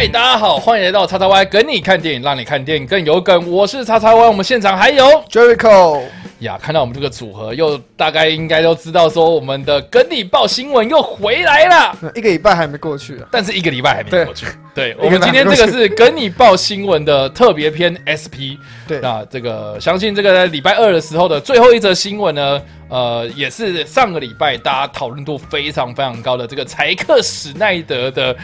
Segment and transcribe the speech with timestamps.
[0.00, 3.52] 嗨，大家好，欢迎来到叉叉 Y 跟你看电影，让你看电影更有梗。
[3.52, 6.00] 我是叉叉 Y，我们现场还有 Jericho
[6.38, 11.94] 呀，看到我们这个组合，又大概应该都知道说，我们的跟你报新闻又回来了。
[12.14, 14.46] 一个礼拜还没过去啊，但是一个礼拜还没过去。
[14.74, 18.56] 对，个我们今天这个是跟你报新闻的特别篇 SP。
[18.88, 28.34] 对那这个相信这个在礼拜二的时候的最后一则新闻呢，呃，也是上个礼拜大家讨论度非常非常高的这个柴克史奈德的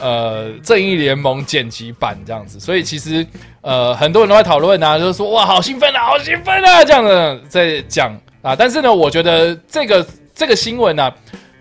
[0.00, 3.26] 呃正义联盟剪辑版这样子，所以其实
[3.60, 11.12] 呃很多人都在讨论啊，就是说哇好兴奋啊，好兴奋啊这样的在讲啊，但是呢，我觉得这个 这个新闻呢、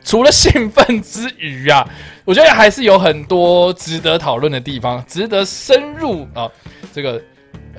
[0.03, 1.87] 除了兴奋之余啊，
[2.25, 6.49] 我觉得还是有很多值得讨论的地方，值得深入啊
[6.93, 7.21] 这个。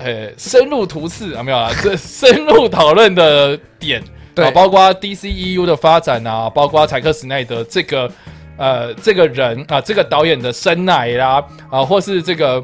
[0.02, 4.02] 呃，深入图示啊，没有啊，这 深入讨论的点，
[4.35, 8.10] 对啊，包括 DCEU 的发展啊，包括柴克史奈德这个
[8.61, 12.63] 呃这个人啊，这个导演的生奶啦，啊，或是这个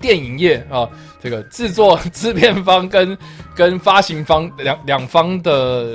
[0.00, 0.88] 电影业啊，
[1.22, 3.16] 这个制作制片方跟
[3.54, 5.86] 跟发行方两两方的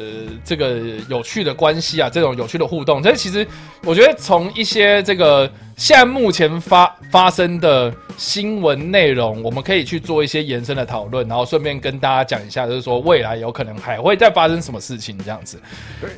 [0.43, 3.45] 这个有趣的关系啊，这种有趣的互动，这其实
[3.83, 15.59] 我觉得从一些这个现在目前发发生的新闻内容，我们可以去做一些延伸的讨论，然后顺便跟大家讲一下，就是说未来有可能还会再发生什么事情这样子。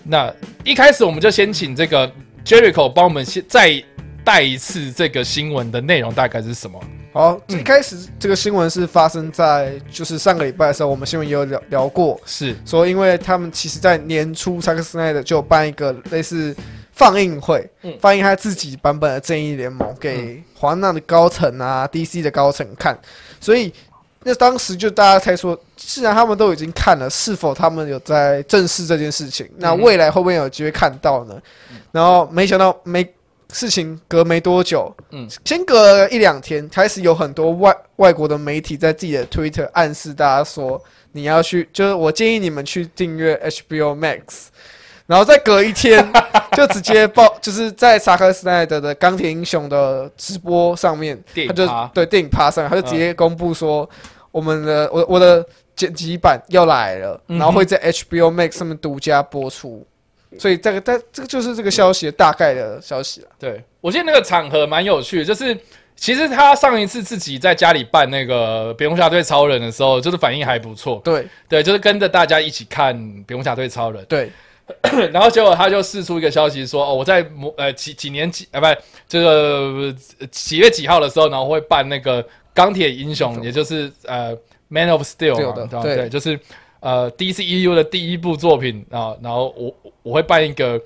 [0.04, 0.30] 那
[0.66, 2.12] 一开始我们就先请这个
[2.48, 3.84] Jericho 帮我们先再
[4.24, 6.80] 带一次这个新闻的内容大概是什么？
[7.12, 12.56] 好，一开始这个新闻是发生在就是上个礼拜的时候，我们新闻也有聊聊过，是。
[12.66, 16.56] 说因为他们其实在年初萨克斯奈德就办一个类似
[16.94, 17.94] 放映会，嗯。
[18.00, 22.98] 放映他自己版本的正义联盟给华纳的高层啊、DC 的高层看，
[23.42, 23.74] 所以
[24.28, 29.50] 那当时就大家猜说，既然他们都已经看了，是否他们有在正视这件事情？
[29.56, 29.82] 那嗯。
[29.82, 31.42] 未来会不会有机会看到呢？
[31.94, 33.08] 然后没想到没
[33.54, 35.26] 事情隔没多久，嗯。
[35.46, 40.84] 先隔了一两天，开始有很多外外国的媒体在自己的 Twitter 暗示大家说，
[41.14, 44.48] 你要去，就是我建议你们去订阅 HBO Max，
[45.06, 46.06] 然后再隔一天
[46.52, 51.18] 就直接报，就是在萨克斯奈德的钢铁英雄的直播上面，
[51.48, 53.90] 他就对电影趴上面，他就直接公布说，
[54.32, 55.46] 我们的我我的
[55.76, 59.86] 剪辑版要来了，嗯然后会在 HBO Max 上面独家播出。
[60.38, 63.28] 所以这个，但这个就是这个消息的大概的消息了。
[63.40, 65.58] 对，我记得那个场合蛮有趣的，就是
[65.96, 71.02] 其实他上一次自己在家里办那个蝙蝠侠对超人的时候，就是反应还不错。
[71.04, 72.94] 对对，就是跟着大家一起看
[73.24, 74.30] 蝙蝠侠对超人，对
[75.14, 82.24] 然后结果他就试出一个消息说，哦，我在某呃几几年几啊不这个呃几月几号的时候，然后会办那个
[82.58, 84.36] 钢铁英雄，也就是呃
[84.68, 86.40] Man of Steel 嘛对就是
[86.80, 90.82] 呃 DCEU 的第一部作品啊，然后我我会办一个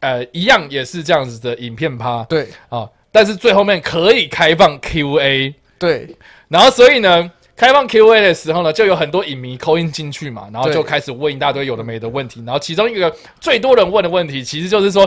[0.00, 2.48] 呃一样也是这样子的影片趴对。
[2.70, 6.16] 啊，但是最后面可以开放 QA，对。
[6.48, 12.42] 然后所以呢，开放 Q&A 的时候呢，就有很多影迷扣音进去嘛，然后就开始问一大堆有的没的问题。
[12.46, 15.06] 然后其中一个最多人问的问题，其实就是说，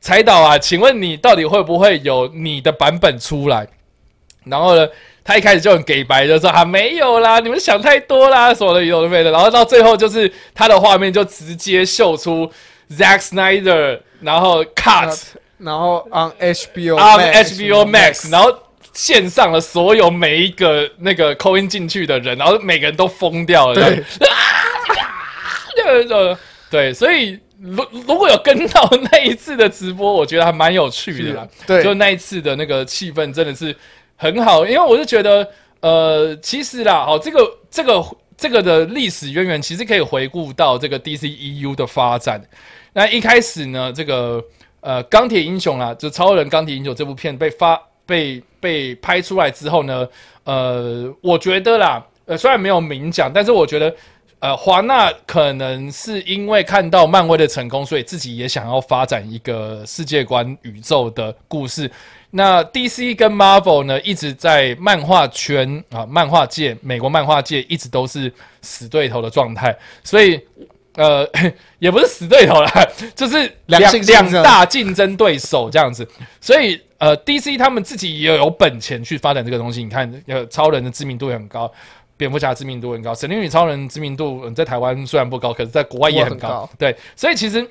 [0.00, 3.68] 财导啊，请问你到底会不会有你的版本出来？
[4.44, 4.88] 然后呢，
[5.24, 9.30] 他一开始就很给白，就说啊没有啦，你们想太多啦，什么的有的没的。
[9.30, 12.50] 然后到最后就是他的画面就直接秀出
[12.90, 15.18] Zack Snyder，然后 cut。
[15.58, 18.52] 然后 on HBO on HBO Max，然后
[18.92, 24.04] 线上了所有每一个那个扣音进去的人，然后每个人都疯掉了，对
[26.04, 26.38] 这样，
[26.68, 31.46] 对，所以如如果有跟到那一次的直播，我觉得还蛮有趣的啦。
[31.64, 33.72] 对就那一次的那个气氛真的是
[34.22, 35.48] 很好，因为我是觉得，
[35.80, 38.04] 呃，其实啦，好，这个这个
[38.36, 42.40] 这个的历史渊源其实可以回顾到这个 DCEU 的发展。
[42.92, 44.40] 那一开始呢，这个
[44.78, 50.08] 呃钢铁英雄啦，就超人钢铁英雄这部片被发被被拍出来之后呢，
[50.44, 53.92] 呃，我觉得啦，呃，虽然没有明讲，但是我觉得。
[54.42, 61.88] 呃，华纳可能是因为看到漫威的成功，所以自己也想要发展一个世界观、宇宙的故事。
[62.32, 70.40] 那 DC 跟 Marvel 呢，一直在漫画圈啊、漫画界、美国漫画界一直都是死对头的状态，所以
[70.96, 71.24] 呃，
[71.78, 72.72] 也不是死对头啦，
[73.14, 76.04] 就是两两大竞争对手这样子。
[76.40, 79.84] 所以呃，DC 他们自己也有本钱去发展这个东西。
[79.84, 81.72] 你看，呃，超人的知名度也很高。
[82.22, 86.60] 蝙蝠侠知名度很高，神力女超人知名度、嗯、在台湾虽然不高，可是在国外也很高。
[86.60, 87.68] 很高对，所以其实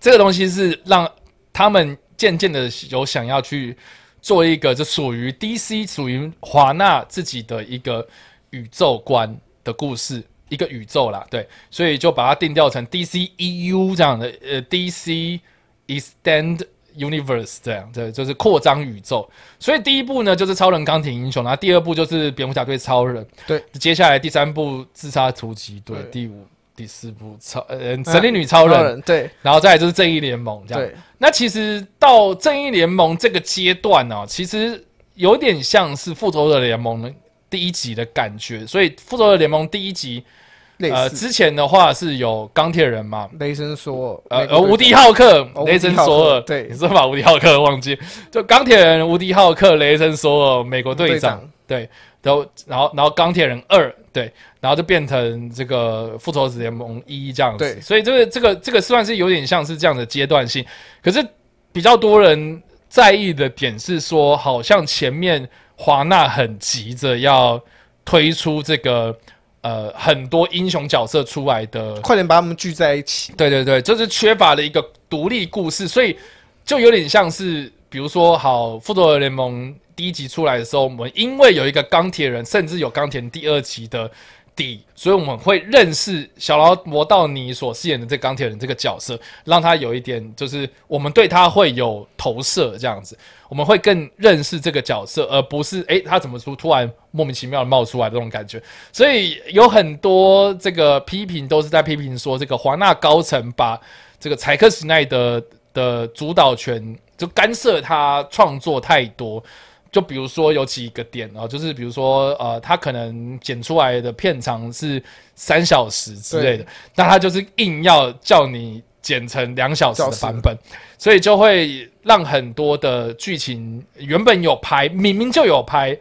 [0.00, 1.10] 这个东西是让
[1.50, 3.74] 他们渐渐的有想要去
[4.20, 8.06] 做一个就属于 DC、属于华纳自己的一个
[8.50, 9.34] 宇宙观
[9.64, 11.26] 的故事，一个宇宙啦。
[11.30, 15.40] 对，所以就把它定调成 DCEU 这样的，呃，DC
[15.86, 16.66] Extend
[17.00, 19.28] universe 这样，对，就是扩张宇宙。
[19.58, 30.82] 所以第一部呢就是超人钢铁英雄，然后第二部就是蝙蝠侠对超人，对，接下来第三部自杀突击队，第五、第四部超呃神力女超人，对然后再来就是正义联盟这样。
[30.82, 34.82] 对，那其实到正义联盟这个阶段呢、其实
[35.14, 37.12] 有点像是复仇者联盟的
[37.48, 38.66] 第一集的感觉。
[38.66, 40.39] 所以复仇者联盟第一集，呃，
[40.80, 41.16] 类似。
[41.16, 46.66] 之前的话是有钢铁人嘛，雷神索尔，呃无敌浩克、哦雷神索尔，对。
[46.70, 47.96] 你是把无敌浩克忘记？
[48.30, 51.88] 就钢铁人、无敌浩克、雷神索尔、美国队长，对，
[52.20, 57.80] 都然后然后钢铁人二，对，然后就变成这个复仇者联盟一这样子，对。
[57.80, 60.64] 所以这个这个这个算是有点像是这样的阶段性，
[61.02, 61.24] 可是
[61.72, 67.60] 比较多人在意的点是说，好像前面华纳很急着要
[68.04, 69.16] 推出这个
[69.62, 73.32] 呃很多英雄角色出来的快点把他们聚在一起。
[73.36, 76.16] 对对对，就是缺乏了一个独立故事，所以
[76.64, 84.10] 就有点像是，比如说，好，复仇者联盟第一集出来的时候，我们因为有一个钢铁人，甚至有钢铁人第二集的
[84.54, 93.16] 底，所以我们会认识小劳勃道尼所饰演的这钢铁人这个角色，让他有一点就是我们对他会有投射，这样子，
[93.48, 98.62] 我们会更认识这个角色，而不是诶他怎么突突然莫名其妙冒出来这种感觉。
[98.92, 103.80] 所以有很多这个批评都是在批评说，这个华纳高层把
[104.18, 105.42] 这个柴克史奈德
[105.72, 109.42] 的主导权就干涉他创作太多。
[109.92, 115.02] 就比如说有几个点啊，就是比如说呃，他可能剪出来的片长是
[115.34, 120.56] 三小时之类的，那他就是硬要叫你剪成两小时的版本，
[120.98, 125.96] 所以就会让很多的剧情原本有拍，明明就有拍，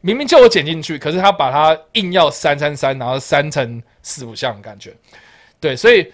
[0.00, 4.92] 明明就有剪进去，可是他把它硬要删删删，然后删成四五项的感觉。
[5.58, 6.06] 对，所以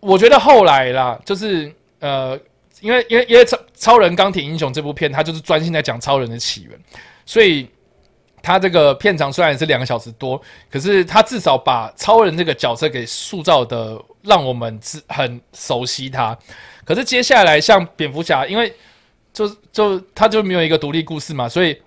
[0.00, 2.38] 我觉得后来啦，就是呃，
[2.80, 6.78] 因为因为因为超超人钢铁英雄这部片，它就是专心在讲超人的起源，
[7.26, 7.68] 所以
[8.42, 10.40] 它这个片长虽然也是两个小时多，
[10.70, 16.36] 可是它至少把超人这个角色给塑造的让我们知很熟悉他。
[16.84, 18.72] 可是接下来像蝙蝠侠，因为
[19.32, 21.78] 就就他就没有一个独立故事嘛，所以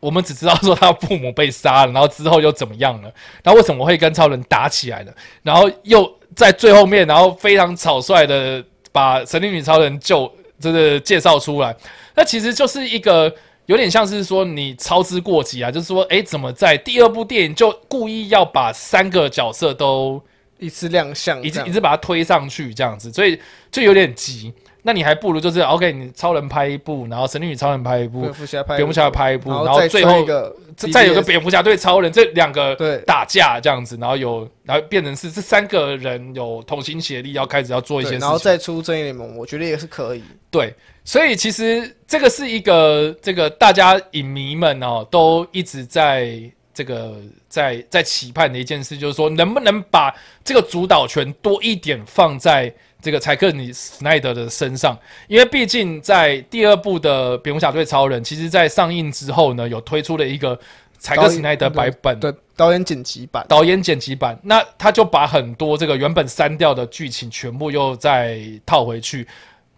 [0.00, 3.12] 我们只知道说他父母被杀了，然后之后又怎么样了，
[3.42, 5.12] 然后为什么会跟超人打起来了，
[5.42, 10.30] 然后又在最后面，然后非常草率的把神力女超人救，
[10.60, 11.76] 就是介绍出来，
[12.14, 13.34] 那其实就是一个。
[13.68, 20.18] 有点像是说你操之过急啊，就是说，诶，怎么在第二部电影就故意要把三个角色都
[20.58, 23.38] 一次亮相，一直一直把它推上去这样子，所以
[23.70, 24.50] 就有点急。
[24.88, 32.96] 那你还不如就是 OK，你超人拍一部，然后神力女超人拍一部蝙，蝠侠拍蝙蝠侠拍一部，然后最后一个再再有个蝙蝠侠对超人这两个对。
[33.06, 40.22] 打架这样子，然后有然后变成是这三个人有同心协力要开始要做一些，事情，然后再出正义联盟，我觉得也是可以。
[40.50, 40.74] 对，
[41.04, 46.40] 所以其实这个是一个这个大家影迷们哦都一直在
[46.78, 47.16] 这个
[47.48, 50.14] 在在期盼的一件事，就是说能不能把
[50.44, 52.72] 这个主导权多一点放在
[53.02, 54.96] 这个柴克尼斯奈德的身上，
[55.26, 60.56] 因为毕竟在第二部的蝙蝠侠对超人，其实在上映之后呢，有推出了一个
[61.00, 69.26] 柴克斯奈德版本的导演剪辑版，导演剪辑版，那他就把很多这个原本删掉的剧情全部又再套回去，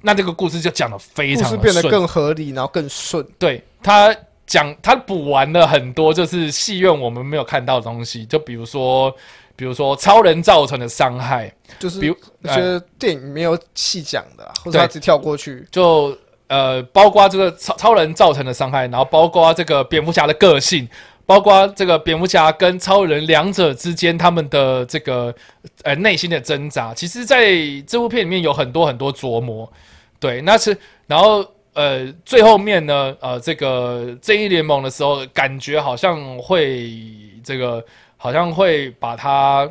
[0.03, 1.61] 那这个故事就讲的非常的顺。
[1.61, 3.27] 事变得更合理，然后更顺。
[3.39, 4.15] 对他
[4.51, 9.15] 讲，他补完了很多就是戏院我们没有看到的东西，就比如说，
[9.55, 15.65] 比如说超人造成的伤害，就是比如我觉得电影没有细讲的啊，或者他只跳过去。
[15.71, 16.17] 就
[16.49, 20.89] 呃，包括这个超超人造成的伤害，然后包括这个蝙蝠侠的个性，
[21.25, 25.33] 包括这个蝙蝠侠跟超人两者之间他们的这个
[25.85, 27.55] 呃内心的挣扎，其实在
[27.87, 29.73] 这部片里面有很多很多琢磨。
[30.19, 30.77] 对，那是
[31.07, 36.93] 然后呃最后面呢，呃这个正义联盟的时候，感觉好像会
[37.45, 37.85] 这个
[38.17, 39.71] 好像会把他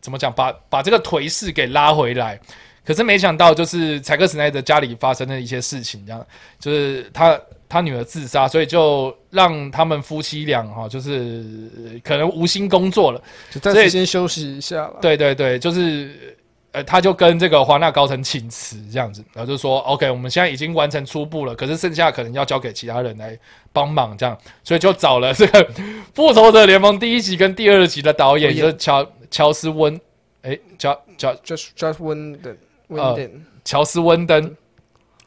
[0.00, 2.40] 怎么讲，把把这个颓势给拉回来。
[2.82, 6.26] 可是没想到，就是柴克斯奈德家里发生的一些事情，这样
[6.58, 7.38] 就是他
[7.68, 13.22] 他女儿自杀，所以就让他们夫妻俩哈，就是呃可能无心工作了。
[13.50, 14.96] 就暂时先休息一下了。
[15.00, 16.36] 对对对，就是
[16.72, 23.36] 呃，他就跟这个华纳高层请辞这样子，然后就说 OK，我们现在已经完成初步了，可是剩下可能要交给其他人来
[23.72, 25.64] 帮忙这样，所以就找了这个
[26.14, 30.00] 《复仇者联盟》第一集跟第二集的导演，就是乔乔斯温，
[30.42, 34.54] 诶，乔乔 Just Just Win 的呃点，乔斯温登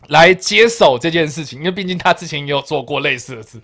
[0.07, 3.59] 来接手这件事情，因为毕竟他之前也有做过类似的事，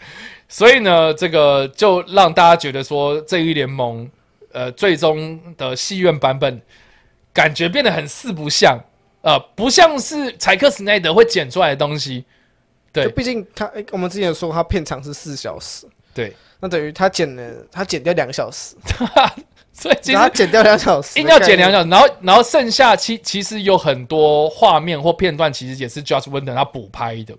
[0.49, 4.09] 所以呢，这个就让大家觉得说，正义联盟
[4.51, 6.61] 呃最终的戏院版本
[7.33, 8.79] 感觉变得很四不像，
[9.21, 12.25] 呃，不像是柴克斯奈德会剪出来的东西，
[12.91, 13.05] 对。
[13.05, 18.75] 就毕竟他，诶我们之前有说他片长是四小时，对，那等于他剪了，他剪掉两个小时，
[19.71, 27.33] 所以其实他剪掉两小时，硬要剪两小时，然后然后剩下其其实有很多画面或片段，其实也是 Josh Whedon 他补拍的，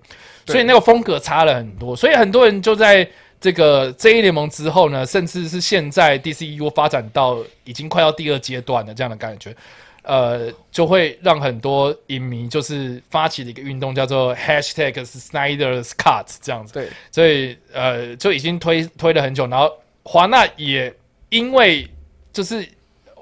[0.46, 3.06] 所以那个风格差了很多，所以很多人就在
[3.40, 9.56] 这个正义联盟之后呢，甚至是现在 DCU 发展到已经快要第二阶段了这样的感觉，
[10.02, 16.74] 呃，就会让很多影迷就是发起了一个运动，叫做 Hashtag Snyder's Cut 这样子。
[16.74, 20.94] 对所以呃就已经推推了很久，然后华纳也
[21.30, 21.88] 因为
[22.32, 22.68] 就是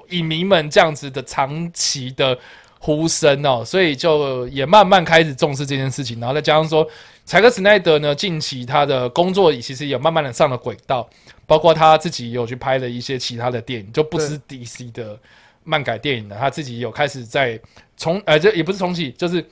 [0.09, 2.37] 影迷们这样子的长期的
[2.79, 6.87] 呼声哦，所以就也慢慢开始重视这件事情，然后再加上说，
[7.29, 11.07] 柴克史奈德呢近期他的工作其实也慢慢的上了轨道，
[11.45, 15.15] 包括他自己有去拍了一些其他的电影，就不是 DC 的
[15.63, 17.59] 漫改电影了，他自己有开始在
[17.95, 19.47] 重呃这也不是重启，就是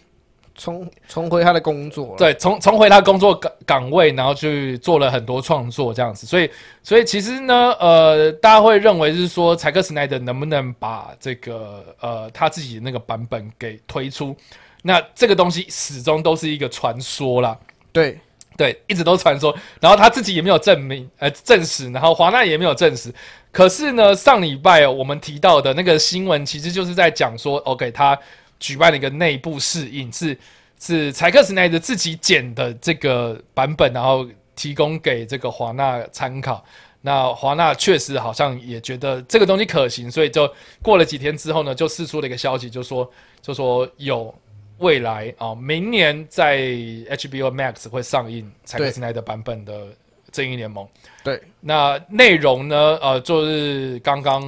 [0.55, 6.49] 重重回他的工作，对，重重回他工作岗岗位，然后去做了很多创作这样子，所以
[6.81, 14.35] 所以其实呢，呃，大家会认为是说，柴克斯奈德能不能把这个呃他自己的那个版本给推出？
[14.83, 17.57] 那这个东西始终都是一个传说啦，
[17.91, 18.19] 对
[18.55, 23.13] 对，一直都传说，然后他自己也没有证明呃证实，然后华纳也没有证实。
[23.51, 28.17] 可是呢，上礼拜、哦、我们提到的那个新闻，其实就是在讲说，OK，他
[28.59, 30.35] 举办了一个内部试映，是
[30.79, 36.63] 是柴克斯奈德自己剪的这个版本，然后提供给这个华纳参考。
[37.01, 43.07] 那华纳确实好像也觉得这个东西可行，所以就过了几天之后呢，就释出了一个消息，就说
[43.39, 44.33] 就说有
[44.79, 49.85] 未来啊、明年在 HBO Max 会上映柴克斯奈德版本的
[50.31, 50.85] 《正义联盟》。
[51.23, 52.97] 对那内容呢？
[53.01, 54.41] 呃，就是刚刚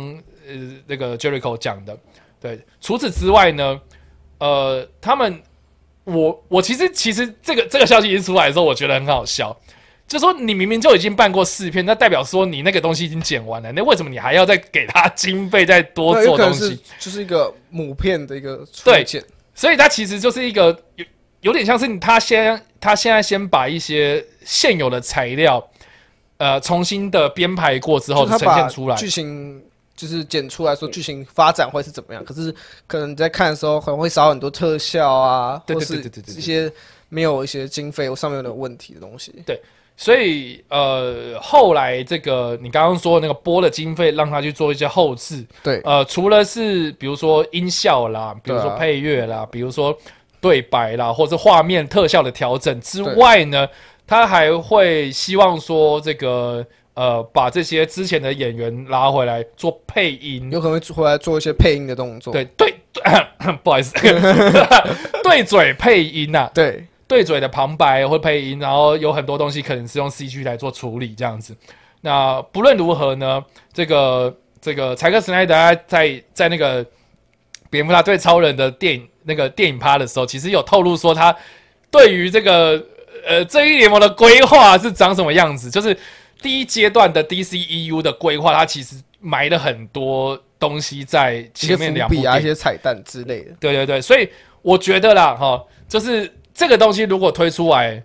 [0.48, 0.56] 呃
[0.88, 1.98] 那个 Jericho 讲的。
[2.42, 3.82] 对，除此之外呢，
[4.38, 5.42] 呃，他们
[6.06, 9.56] 我我其实其实这个这个消息一出来的时候，我觉得很好笑。
[10.08, 16.80] 就说你明明就已经办过试片，那代表说你那个东西已经剪完了，那为什么你还要再给他经费再多做东西是？
[16.98, 19.24] 就是一个母片的一个出对现，
[19.60, 21.06] 所以它其实就是一个有
[21.42, 25.62] 有点像是他先他现在先把一些现有的材料，
[26.38, 28.96] 呃，重新的编排过之后呈现出来。
[28.96, 29.62] 剧情
[29.98, 32.56] 就是剪出来说剧情发展会是怎么样，可是
[32.88, 36.72] 可能你在看的时候可能会少很多特效啊，对或是对对对对对对一些
[37.10, 39.44] 没有一些经费或上面的问题的东西。
[40.02, 45.82] 所以呃，后来这个你刚刚说那个拨的经费，让他去做一些后置，对。
[45.84, 49.94] 呃，除了是比如说音效啦，比如说配乐啦，比如说
[50.40, 53.68] 对白啦，或者画面特效的调整之外呢，
[54.08, 62.32] 他还会希望说这个呃，把这些之前的演员拉回来做配音，有可能会回来做一些配音的动作。
[62.32, 63.04] 对对对，
[63.64, 63.94] 不好意思，
[65.24, 71.58] 对嘴配音呐、对对嘴的旁白会配音，然后有很多东西可能是用 CG 来做处理这样子。
[72.02, 76.86] 那不论如何呢，这个这个柴克斯奈德他在在那个
[77.72, 81.36] 蝙蝠侠对超人的电影那个电影趴的时候，其实有透露说他
[81.90, 82.80] 对于这个
[83.28, 85.98] 呃正义联盟的规划是长什么样子，就是
[86.42, 93.52] 第一阶段的 DCEU 的规划，它其实埋了很多东西在前面两部啊，一些彩蛋之类的。
[93.60, 94.30] 对对对，所以
[94.62, 98.04] 我觉得啦，哈，就是这个东西如果推出来，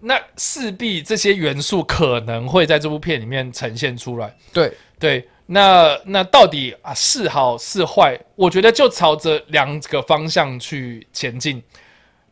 [0.00, 4.34] 那势必这些元素可能会在这部片里面呈现出来。
[4.52, 8.18] 对对，那那到底啊是好是坏？
[8.34, 11.62] 我觉得就朝着两个方向去前进。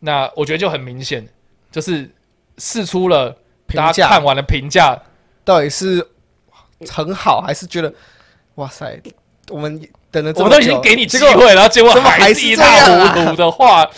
[0.01, 1.25] 那我觉得就很明显，
[1.71, 2.11] 就是
[2.59, 3.37] 试出了
[3.69, 5.01] 大家看完了评价，
[5.45, 6.05] 到底是
[6.91, 7.95] 很好，还是觉得
[8.57, 9.01] 哇塞，
[9.51, 9.81] 我们
[10.11, 13.89] 等了这我么久，们都已经给你机会，然后结果还还是一塌糊涂的话，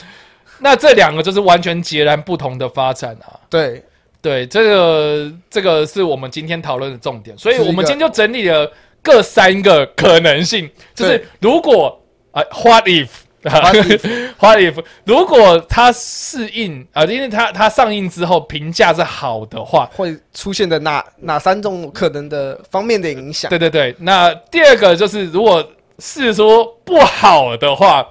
[0.58, 3.40] 那这两个就是完全截然不同的发展啊。
[3.48, 3.82] 对
[4.22, 8.70] 对，这个这个是我们今天讨论的重点，所以我们今天就整理了
[9.02, 12.00] 各三个可能性，就是如果
[12.32, 12.42] 啊。
[12.64, 14.84] What if？What if？
[15.04, 23.48] 如果它适应啊、因为它它上映之后评价是好的话，会出现的哪哪三种可能的方面的影响？
[23.48, 23.94] 对对对。
[24.00, 25.64] 那第二个就是如果
[26.00, 28.04] 是说不好的话，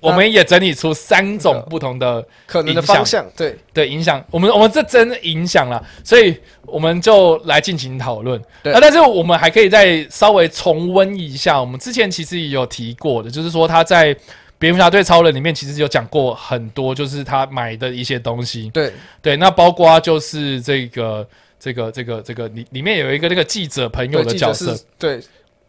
[0.00, 3.56] 我们也整理出三种不同的可能的方向，对。
[3.72, 8.40] 对影响，我们我们这真的影响了，所以我们就来进行讨论。
[8.62, 14.16] 那啊，但是我们还可以再稍微重温一下，我们之前其实也有提过的，就是说他在
[14.58, 18.70] 蝙蝠侠对超人里面其实有讲过很多，就是他买的一些东西。
[18.70, 18.92] 对。
[19.20, 21.26] 对，那包括就是这个
[21.58, 24.74] 这个这个这个里里面有一个那个记者朋友的角色。
[24.74, 25.20] 是，，对，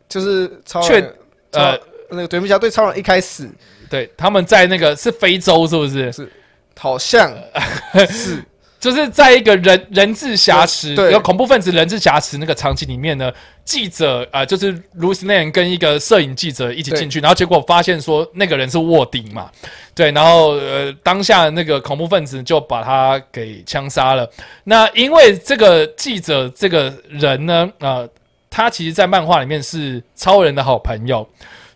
[0.08, 1.14] 就是超确人，
[1.52, 1.78] 呃，
[2.10, 3.50] 那个蝙蝠侠对超人一开始
[3.90, 6.12] 对，他们在那个是非洲是不是？
[6.12, 6.32] 是
[6.80, 7.36] 好像
[8.10, 8.44] 是
[8.80, 13.34] 就是在一个人人质挟持，对有恐怖分子人质挟持那个场景里面呢，
[13.66, 19.50] 记者啊、呃就是 Louis Lane 跟一个摄影记者一起进去，然后结果发现说那个人是卧底嘛，
[19.96, 24.30] 对，然后呃当下那个恐怖分子就把他给枪杀了。
[24.66, 28.08] 那因为这个记者这个人呢，呃，
[28.52, 31.28] 他其实在漫画里面是超人的好朋友。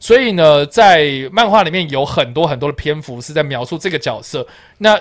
[0.01, 4.45] 所以呢，在漫画里面有很多很多的篇幅是在描述这个角色。
[4.79, 4.99] 那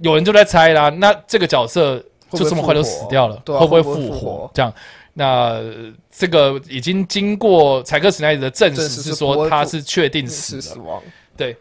[0.00, 2.02] 有人就在猜啦，那这个角色
[2.32, 4.50] 就这么快就死掉了，会不会复活？
[4.54, 4.72] 这样，
[5.12, 10.62] 那呃这个已经经过柴克史奈德的证实，是说他是确定死了。
[10.62, 11.02] 死亡。
[11.36, 11.54] 对，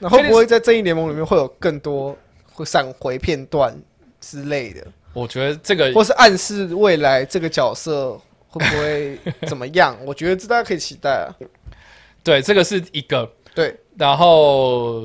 [0.00, 2.16] 那会不会在正义联盟里面会有更多
[2.52, 3.72] 会闪回片段
[4.20, 9.96] 之类的，我觉得这个或是暗示未来这个角色会不会怎么样？
[10.04, 11.30] 我觉得这大家可以期待啊。
[12.24, 15.02] 对这个是一个，对，然后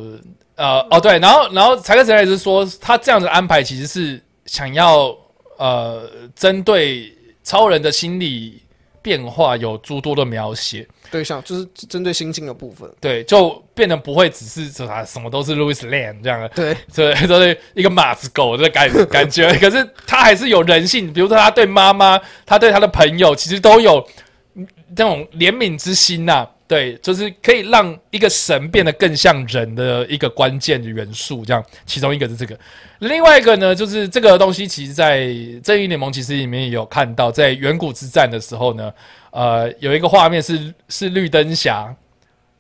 [0.56, 5.16] 呃哦对，然后然后柴克史奈德是说他这样的安排其实是想要
[5.58, 8.62] 呃针对超人的心理
[9.02, 10.88] 变化有诸多的描写。
[11.12, 12.88] 对象就是针对心境的部分。
[13.02, 19.52] 对，就变得不会只是说他什么都是 Louis Lane 这样的，对，这都是一个马子狗的感 感觉。
[19.56, 24.08] 可是他还是有人性，比如说他对妈妈，他对他的朋友，其实都有
[24.54, 31.44] 嗯这种怜悯之心呐、对，就是可以让一个神变得更像人的一个关键的元素。
[31.44, 32.56] 这样，其中一个是这个，
[33.00, 35.34] 另外一个呢，就是这个东西，其实在
[35.64, 38.94] 正义联盟其实里面也有看到，在远古之战的时候呢，
[39.32, 41.92] 呃，有一个画面是是绿灯侠，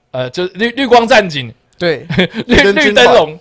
[0.10, 2.08] 呃，就是绿绿光战警，对，
[2.48, 3.40] 绿灯绿灯笼，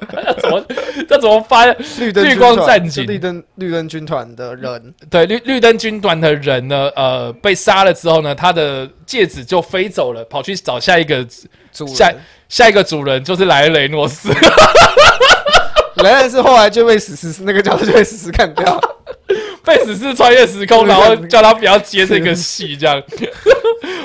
[0.40, 0.64] 怎么
[1.08, 1.76] 这怎么翻？
[1.98, 11.26] 绿灯绿光战警绿灯绿灯军团的人，对绿绿灯军团的人呢，呃，被杀了之后呢，他的戒指就飞走了，跑去找下一个
[11.72, 12.12] 主下。
[12.48, 14.28] 下一个主人，就是莱雷诺斯。
[16.04, 18.78] 莱恩是后来就被史诗那个角色就被史诗干掉。
[19.64, 23.02] 被史诗穿越时空，然后叫他不要接这个戏，这样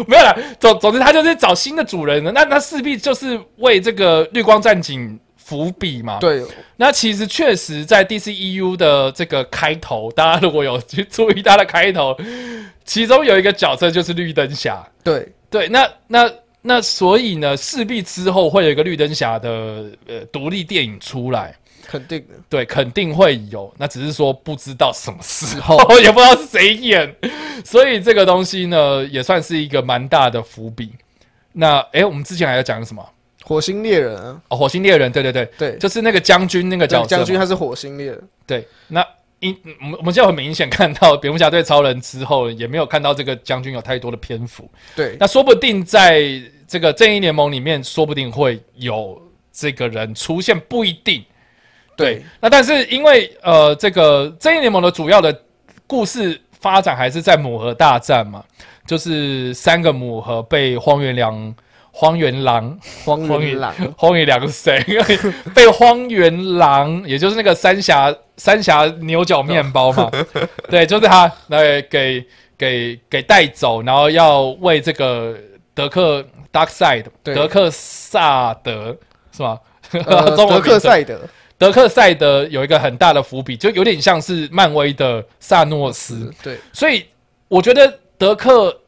[0.07, 0.33] 没有啦。
[0.61, 2.31] 总总之，他就是找新的主人了。
[2.31, 6.17] 那那势必就是为这个绿光战警伏笔嘛。
[6.19, 6.43] 对，
[6.75, 12.13] 那其实确实在 DCEU 的这个开头，大家如果有去注意它的开头，
[12.83, 14.85] 其中有一个角色就是绿灯侠。
[15.01, 16.29] 对，对，那那
[16.61, 21.55] 那所以呢，势必之后会有一个绿灯侠的呃独立电影出来。
[21.87, 22.33] 肯定的。
[22.49, 27.15] 对，肯定会有，那只是说不知道什么时候， 也不知道是谁演，
[27.63, 30.91] 所以这个东西呢，也算是一个蛮大的伏笔。
[31.53, 33.01] 那诶，我们之前还要讲什么？
[33.47, 39.01] 火星猎人啊，哦，火星猎人，对对对，对，就是那个将军那个将军他是火星猎人，对，那
[39.39, 44.69] 因我们我们现在很明显看到蝙蝠侠对超人之后，也没有看到这个将军有太多的篇幅。
[44.97, 46.23] 对，那说不定在
[46.67, 49.17] 这个正义联盟里面，说不定会有
[49.53, 51.23] 这个人出现，不一定。
[51.95, 55.41] 对，那但是因为呃，这个正义联盟的主要的
[55.87, 58.43] 故事发展还是在母盒大战嘛，
[58.85, 61.55] 就是三个母盒被荒原狼、
[61.99, 64.85] 荒原狼、荒荒原原狼，荒原狼是谁？
[65.55, 70.11] 被荒原狼， 也就是那个三峡三峡牛角面包嘛，
[70.69, 72.23] 对，就是他来给
[72.55, 75.35] 给给带走，然后要为这个
[75.73, 78.95] 德克 Dark Side 德克萨德
[79.35, 79.57] 是吗？
[80.05, 81.19] 呃 中德克赛德，
[81.57, 87.03] 德克赛德有一个很大的伏笔，就有点像是漫威的萨诺斯，对，所以
[87.47, 88.81] 我觉得德克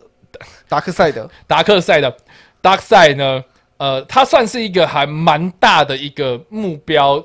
[0.68, 2.16] 达克赛德，达克赛的
[2.62, 3.44] Dark Side 呢，
[3.78, 7.24] 呃，它算是一个还蛮大的一个目标，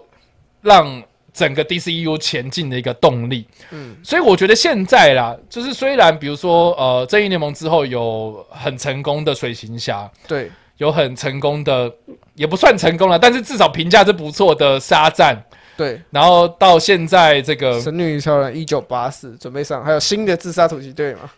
[0.63, 3.47] 让整个 DCU 前进的一个动力。
[3.71, 11.93] 嗯，所以我觉得现在啦，就是虽然比如说呃，正义联盟之后有很成功的水行侠，对，有很成功的，
[12.35, 15.37] 也不算成功了，但是至少评价是不错的沙赞。
[15.77, 21.29] 对，然后到现在这个，神女超人一九八四准备上，还有新的自杀突击队嘛？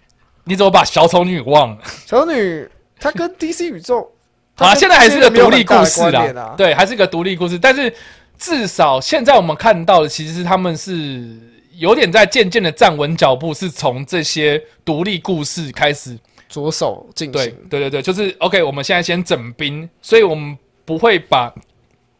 [0.45, 1.79] 你怎么把小丑女忘了？
[2.05, 4.11] 小丑女她跟 DC 宇宙，
[4.57, 7.59] 好、啊，现在还是个独立故事啦，啊，对，还是个独立故事。
[7.59, 7.93] 但是
[8.39, 11.39] 至少现在我们看到的，其实他们是
[11.77, 16.19] 有点在渐渐的站稳脚步，是从这些独立故事开始。
[16.49, 18.63] 着手进行，对对对，就是 OK。
[18.63, 21.53] 我们现在先整兵，所以我们不会把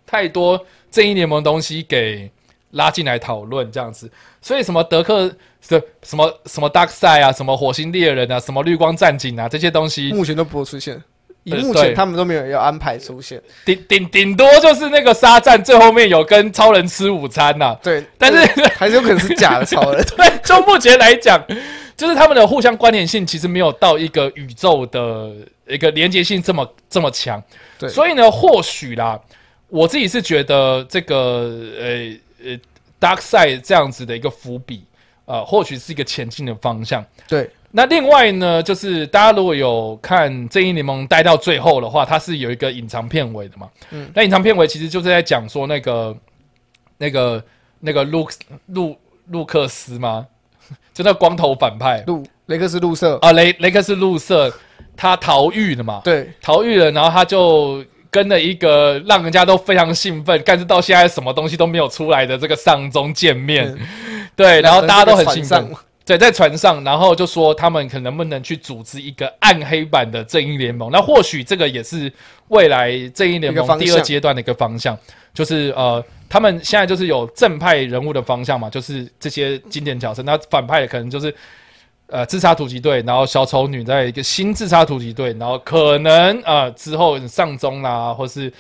[0.05, 0.61] 太多
[0.91, 2.29] 正义联盟的东西给
[2.73, 4.11] 拉进来讨论这样子。
[4.43, 5.33] 所以什么德克
[5.69, 11.03] 什什么什么 Dark Side 啊，什么火星猎人啊，什么绿光战警啊，这些东西目前都不会出现。
[11.49, 21.41] 目前他们都没有要安排出现，顶顶顶多就是那个沙赞最后面有跟超人吃午餐呐、对，但是还是有可能是假的超人， 对，就目前来讲，
[21.97, 25.31] 就是他们的互相关联性其实没有到一个宇宙的
[25.69, 27.41] 一个连接性这么这么强。
[27.79, 29.17] 对所以呢，或许啦，
[29.69, 31.17] 我自己是觉得这个
[31.79, 31.87] 呃
[32.45, 32.59] 呃
[33.01, 34.83] Dark Side 这样子的一个伏笔，
[35.27, 37.05] 呃，或许是一个前进的方向。
[37.29, 43.69] 对，那另外呢，就是大家如果有看《正义联盟》待到最后的话，它是有一个隐藏片尾的嘛。
[43.91, 46.17] 嗯，那隐藏片尾其实就是在讲说那个
[46.97, 47.45] 那个
[47.81, 48.29] 那个路
[48.67, 50.27] 路路克斯吗？
[50.95, 54.53] 就那光头反派路雷克斯路瑟，啊，雷雷克斯路瑟，
[54.97, 56.01] 他逃狱了嘛？
[56.03, 63.77] 对，逃狱了，然后他就跟了一个让人家都非常兴奋，但是到现在什么东西都没有出来的这个丧钟见面，
[64.37, 65.69] 对，然后大家都很兴奋，
[66.05, 72.13] 对，在船上，然后就说他们可能不能去组织一个暗黑版的正义联盟，那或许这个也是
[72.49, 74.97] 未来正义联盟第二阶段的一个方向，
[75.35, 81.35] 就是呃，他们现在就是有正派人物的方向嘛，就是这些经典角色，那反派可能就是。
[82.09, 88.53] 呃，自杀突击队，然后小丑女在一个新自杀突击队，然后可能呃之后上中啦，或是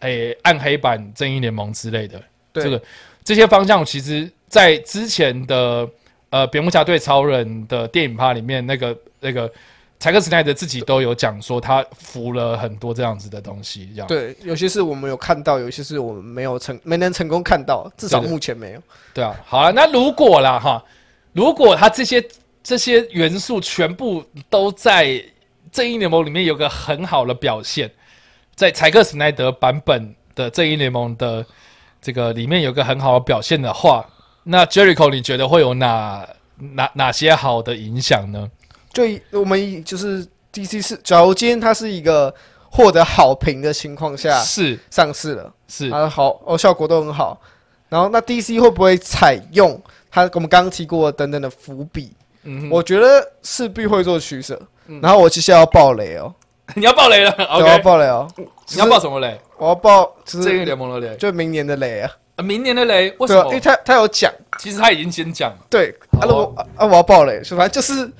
[0.00, 2.18] 诶暗黑版正义联盟之类的，
[2.54, 2.82] 这个
[3.22, 5.88] 这些方向，其实在之前的
[6.30, 9.50] 呃蝙蝠侠对超人的电影趴里面，那个那个
[9.98, 18.82] 柴克斯奈德自己都有讲说，他服了很多这样子的东西，这样对，有些是我们有看到，有些是我们没有成没能成功看到，至少目前没有。
[19.12, 20.84] 对啊，好了，那如果啦哈，
[21.32, 22.24] 如果他这些。
[22.66, 25.22] 这些元素全部都在
[25.70, 27.90] 正义联盟里面有个很好的表现，
[28.54, 31.44] 在柴克史奈德版本的正义联盟的
[32.00, 34.02] 这个里面有个很好的表现的话，
[34.44, 36.26] 那 Jericho 你觉得会有哪
[36.74, 38.50] 哪哪些好的影响呢？
[38.92, 39.02] 就
[39.40, 42.32] 我们就是 DC 是，假如今天它是一个
[42.70, 47.40] 获得好评的情况下是上市了，是啊好哦效果都很好，
[47.88, 49.80] 然后那 DC 会不会采用
[50.10, 52.12] 它我们刚刚提过等等的伏笔？
[52.70, 54.60] 我觉得势必会做取舍，
[55.00, 56.32] 然后我接下来要爆雷哦，
[56.76, 59.40] 你要爆雷了，我要爆雷哦，你要爆什么雷？
[59.56, 63.44] 我要爆这个联盟的雷，就明年的雷啊，明年的雷为什么？
[63.46, 66.26] 因为他他有讲，其实他已经先讲了，对，啊。
[66.26, 68.10] 我啊我要爆雷，反正就是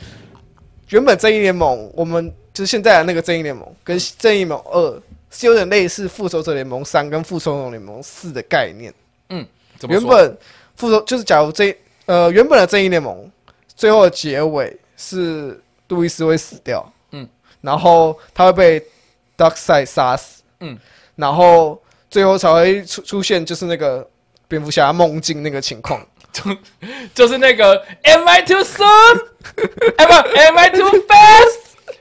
[0.90, 8.92] 原本正义联盟，我们就是现在的那个正义联盟，跟正义联盟二是有点类似复仇者联盟三跟复仇者联盟四的概念，
[9.31, 9.46] 嗯，
[9.88, 10.37] 原本
[10.77, 13.31] 复仇就是假如这呃原本的正义联盟。
[13.77, 17.29] 最后的结尾是路易斯会死掉，嗯，
[17.61, 18.81] 然后他会被
[19.37, 20.79] Dark Side 杀死，嗯，
[21.16, 21.83] 然后
[22.14, 24.09] 最后才会出出现就是那个
[24.46, 26.00] 蝙蝠侠梦境那个情况，
[26.33, 26.42] 就
[27.12, 27.74] 就是那个
[28.05, 29.20] Am I too soon?
[29.98, 31.59] Am I Am I too fast?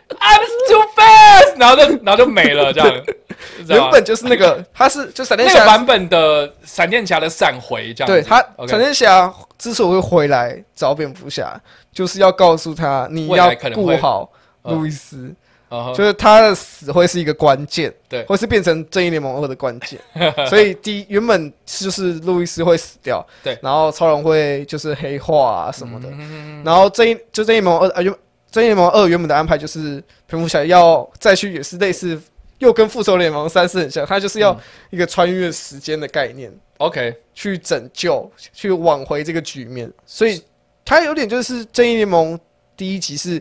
[0.09, 3.03] I'm too fast，然后就然后就没了这样。
[3.67, 8.07] 原本就是那个，他是就闪电侠版本的闪电侠的闪回这样。
[8.07, 11.59] 对他，闪电侠之所以会回来找蝙蝠侠，
[11.91, 15.33] 就是要告诉他你要顾好路易斯，
[15.95, 19.99] 就是他的死会是一个关键，对，会是变成正义联盟二的关键。
[20.49, 26.09] 所以第一原本就是路易斯会死掉，对，然后超人会就是黑化啊什么的，
[26.63, 28.13] 然后正义就正义联盟二啊，原
[28.51, 32.21] 正义联盟二原本的安排就是蝙蝠侠要再去也是类似。
[32.59, 34.57] 又跟复仇联盟三是很像，他就是要
[34.89, 39.91] 一个穿越时间的概念，OK，去拯救、去挽回这个局面。
[40.05, 40.41] 所以
[40.85, 42.39] 它有点就是正义联盟
[42.77, 43.37] 第一集是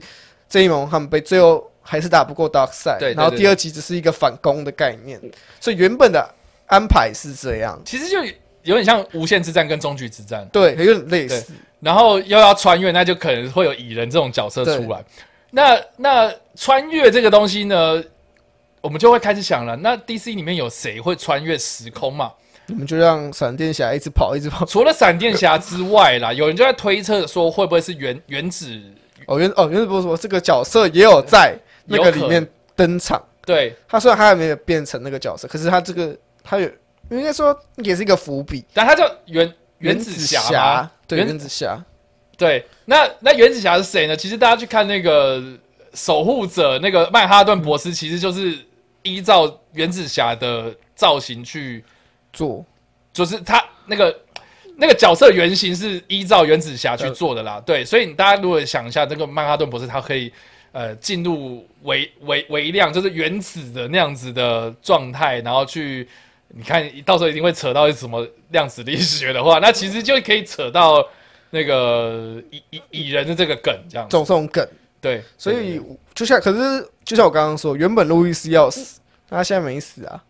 [0.48, 5.20] 正义联盟他们被最后还是打不过 Dark Side，对，然后第二集只是一个反攻的概念。
[5.60, 6.26] 所以原本的
[6.66, 8.16] 安排是这样，其实就
[8.62, 11.52] 有点像无限之战跟终局之战，对，有点类似。
[11.80, 15.04] 然后又要穿越，那就可能会有蚁人这种角色出来。
[15.50, 18.02] 那那穿越这个东西呢？
[18.80, 22.32] 我们就会开始想了，那 DC 里面有谁会穿越时空嘛？
[22.68, 24.64] 我们就让闪电侠一直跑，一直跑。
[24.64, 28.80] 除了闪电侠之外啦， 有人就在推测说，会不会是原原子？
[29.26, 33.22] 哦，原哦原子波说这个角色也有在那个里面登场。
[33.44, 36.70] 对，他虽然他还没有变成那个角色，可是他这个他有
[37.10, 38.64] 应该说也是一个伏笔。
[38.72, 41.84] 但他叫原原子侠对，原子侠。
[42.36, 44.16] 对，那那原子侠是谁呢？
[44.16, 45.42] 其实大家去看那个
[45.94, 48.58] 守护者，那个曼哈顿博士，其实就是。
[49.04, 51.84] 依照原子侠的造型去
[52.32, 52.64] 做，
[53.12, 54.16] 就是他那个
[54.76, 57.60] 那个角色原型是依照原子侠去做的啦。
[57.66, 60.32] 对，所以你大家如果想一下，这个曼哈顿博士他可以
[60.72, 66.08] 呃进入微微微量，就是原子的那样子的状态，然后去
[66.48, 71.06] 你看到时候一定会扯到什么量子力学的话，那其实就可以扯到
[71.50, 74.66] 那个蚁蚁蚁人的这个梗，这样种这种梗。
[75.00, 75.80] 对，所以
[76.14, 80.22] 就像可是就像我刚刚说，原本路易斯要死，他现在没死啊。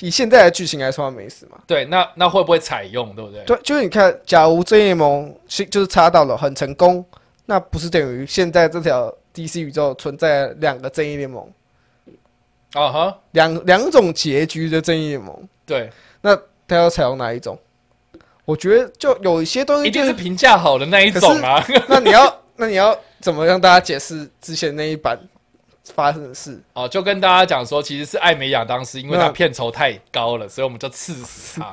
[0.00, 1.58] 以现在的剧情来说，他没死嘛？
[1.66, 3.14] 对，那那会不会采用？
[3.14, 3.44] 对不对？
[3.44, 7.04] 对，就是你看，假如正义盟是就是插到了很成功，
[7.46, 11.46] 那不是等于现在这条 DC 宇宙存在两个正义联盟？
[12.72, 15.48] 啊哈，两两种结局的正义联盟。
[15.66, 15.90] 对，
[16.20, 16.36] 那
[16.68, 17.58] 他要采用哪一种？
[18.44, 21.64] 我觉得就有一些东西一定是评价好的那一种啊。
[21.88, 25.18] 那你要那你要怎么让大家解释之前那一版
[25.94, 26.60] 发生的事？
[26.72, 31.72] 哦，就跟大家讲说，其实是艾美亚当时因为那他片酬太高了，所以我们就刺死他。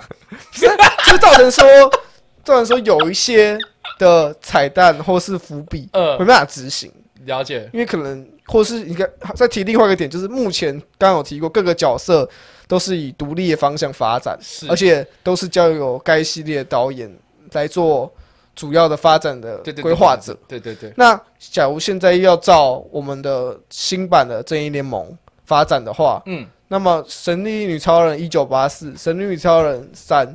[1.12, 1.65] 就造成说，
[2.43, 3.58] 造成说有一些
[3.98, 6.91] 的彩蛋或是伏笔呃没，办法执行，
[7.28, 12.28] 了解，因为可能或是一个再提另外一个点，就是目前刚刚有提过各个角色
[12.68, 17.13] 都是以独立的方向发展，是而且都是交由该系列的导演
[17.52, 18.12] 来做
[18.56, 20.36] 主要的发展的规划者。
[20.48, 30.26] 对对对，那假如现在要照我们的新版的正义联盟发展的话，嗯，那么《神力女超人一九八四》《神力女超人三》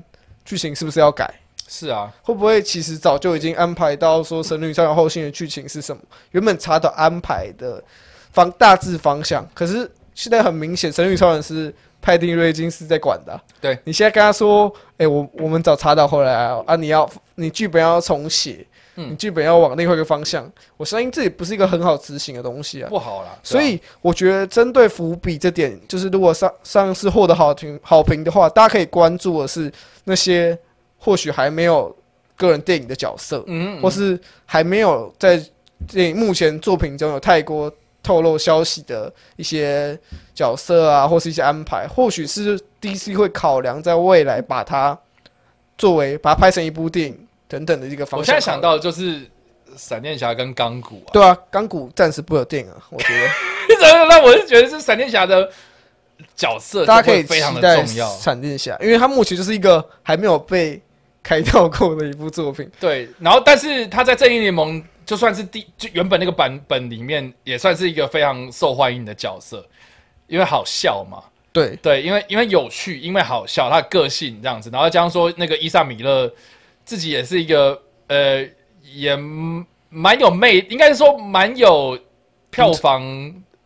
[0.44, 1.32] 剧情是不是要改？
[1.74, 6.02] 是啊，会不会其实早就已经安排到说《神女超人》后续的剧情是什么？
[6.32, 7.82] 原本查到安排的
[8.30, 22.88] 方大致方向，可是现在很明显，《神女超人》是派定瑞金斯在管的啊、对你现在跟他说，哎、我我们找查导回来啊，啊，你要你剧本要重写，嗯你剧本要往另外一个方向，我相信这也不是一个很好执行的东西啊。
[22.90, 23.30] 不好啦。
[23.42, 29.72] 所以我觉得针对伏笔这点，就是如果上上次获得好评好评的话，大家可以关注的是
[30.04, 30.58] 那些
[31.04, 31.94] 或许还没有
[32.36, 35.42] 个人电影的角色，嗯，嗯，或是还没有在
[35.88, 37.70] 电影目前作品中有太过
[38.04, 39.98] 透露消息的一些
[40.32, 44.96] 角色啊，或是一些安排，或许是 DC 会考量在未来把它
[45.76, 48.18] 作为把它拍成一部电影等等的一个方向。
[48.20, 49.20] 我现在想，到的就是
[49.76, 53.28] 闪电侠跟钢骨啊，对啊，钢骨暂时不有电影啊，我觉得
[54.08, 55.50] 那我是觉得是闪电侠的
[56.36, 58.08] 角色大家可以非常的期待重要。
[58.16, 60.80] 闪电侠，因为他目前就是一个还没有被
[61.22, 62.70] 开掉过的一部作品。
[62.80, 69.64] 对，然后但是他在正义联盟就算是第就原本那个版本里面也算是一个非常受欢迎的角色，
[70.26, 71.22] 因为好笑嘛。
[71.52, 76.32] 对，对，因为因为有趣，因为好笑，他的个性这样子，然后加上说那个伊莎米勒
[76.84, 78.42] 自己也是一个呃，
[78.94, 79.14] 也
[79.90, 81.98] 蛮有魅，应该是说蛮有
[82.50, 83.02] 票房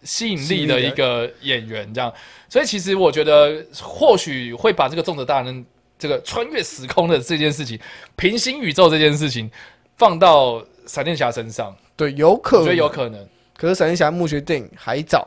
[0.03, 2.13] 吸引力的一个演员，这样，
[2.49, 5.65] 所以其实我觉得或许会把这个重责大人
[5.99, 7.79] 这个穿越时空的这件事情，
[8.17, 9.51] 平行宇宙这件事情
[9.97, 13.27] 放到闪电侠身上，对，有可能，我觉得有可能。
[13.57, 15.27] 可是闪电侠墓穴电影还早，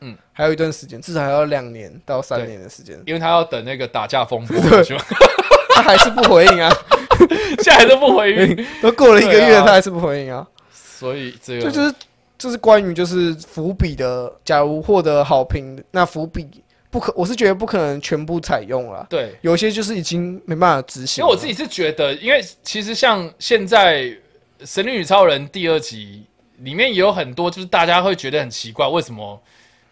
[0.00, 0.12] 嗯。
[0.12, 4.96] 嗯，还有一段时间，至少还要两年到三年的时间，因为他要等那个打架风波，是
[5.74, 6.70] 他还是不回应啊，
[7.62, 9.64] 现在还是不回应， 都过了一个月，啊。
[9.64, 10.46] 他还是不回应啊。
[10.70, 11.94] 所以这个这就是
[12.36, 16.46] 这是关于就是伏笔的，假如获得好评，那伏笔
[16.94, 19.36] 不可，我是觉得不可能全部采用了，对。
[19.40, 21.20] 有些就是已经没办法执行。
[21.20, 24.02] 因为我自己是觉得，因为其实像现在
[24.60, 26.24] 《神力女超人》第二集
[26.58, 29.42] 里面也有很多，就是大家会觉得很奇怪，为什么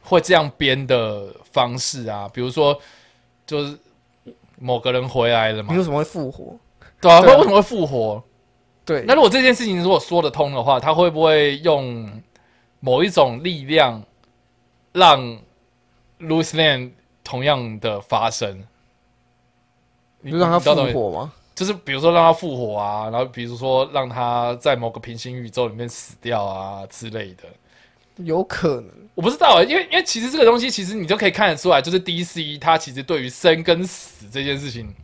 [0.00, 2.30] 会这样编的方式啊？
[2.32, 2.80] 比如说，
[3.44, 3.76] 就是
[4.60, 6.56] 某个人回来了嘛你，为什么会复活？
[7.00, 8.22] 对啊，为什么会复活？
[8.84, 12.08] 对，那如果这件事情如果说得通的话，他会不会用
[12.78, 14.00] 某一种力量
[14.92, 15.36] 让
[16.22, 16.90] Louis Lane
[17.22, 18.64] 同样的发生？
[20.20, 21.32] 你就让他复活吗？
[21.54, 27.44] 就是比如说让他复活啊，然后比如说让他在某个平行宇宙里面死掉啊之类的。
[28.16, 34.94] 有可能，我不知道啊，因为因为其实这个东西，其实你就可以看得出来，就是 DC 它其实对于生跟死这件事情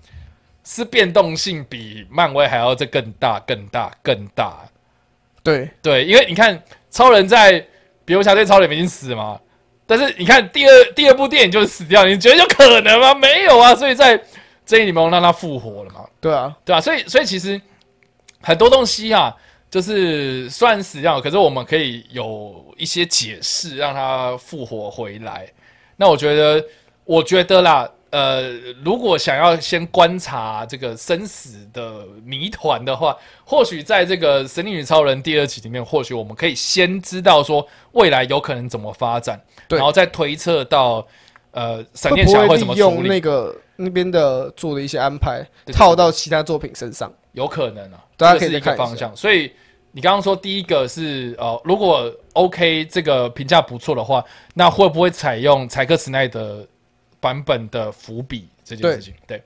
[0.62, 4.68] 是变动性比漫威还要再更大、更大、更大。
[5.42, 7.66] 对，对，因为你看超人在
[8.04, 9.40] 蝙蝠侠对超人已经死了嘛，
[9.88, 13.14] 但是你看第二第二部电影就是死掉，你觉得有可能吗？
[13.14, 14.22] 没有啊，所以在
[14.66, 16.04] 正义联盟让他复活了嘛。
[16.20, 17.58] 对啊，对啊，所以所以其实
[18.42, 19.34] 很多东西啊，
[19.70, 25.50] 就是虽然死掉，可是我们可以有一些解释，让他复活回来。
[25.96, 26.62] 那我觉得，
[27.04, 28.50] 我觉得啦，呃，
[28.84, 41.06] 如果想要先观察这个生死的谜团的话，或许在这个《神力女超人》第二集里面，或许我们可以先知道说未来有可能怎么发展，对然后再推测到
[41.50, 47.12] 呃闪电侠会怎么用那，个那边的做的一些安排套到其他作品身上？
[47.32, 49.14] 有可能啊，大家可以这是一个方向。
[49.14, 49.52] 所以
[49.92, 56.66] 你刚刚说第一个是呃，如果 OK 这个评价不错的话，那会不会采用柴克斯奈德
[57.20, 59.14] 版本的伏笔这件事情？
[59.26, 59.42] 对，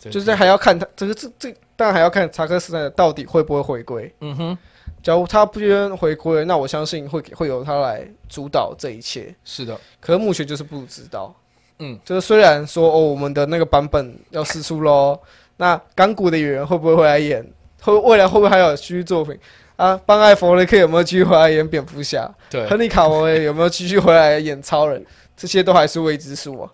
[0.00, 4.12] 这就是还要看他这个这这，当然还要看查克斯奈德到底会不会回归。
[4.20, 4.58] 嗯哼，
[5.02, 9.34] 假如他不愿回归，那我相信会会由他来主导这一切。
[9.44, 11.34] 是的，可是目前就是不知道。
[11.78, 15.18] 嗯，就是虽然说哦，我们的那个版本要试出喽，
[15.56, 17.44] 那港股的演员会不会回来演？
[17.80, 19.36] 会未来会不会还有续作品
[19.74, 20.00] 啊？
[20.06, 22.32] 邦艾弗雷克有没有继续回来演蝙蝠侠？
[22.48, 25.04] 对，亨利卡维有没有继续回来演超人？
[25.36, 26.70] 这些都还是未知数啊。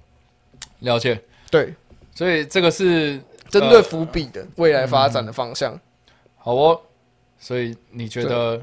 [0.80, 1.18] 了解。
[1.50, 1.74] 对，
[2.14, 5.80] 所以这个是针对伏笔的未来发展的方向，
[6.36, 6.78] 好哦。
[7.38, 8.60] 所以你觉得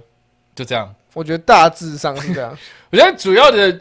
[0.53, 0.93] 就这样？
[1.13, 2.57] 我觉得大致上是这样。
[2.91, 3.79] 我觉得主要的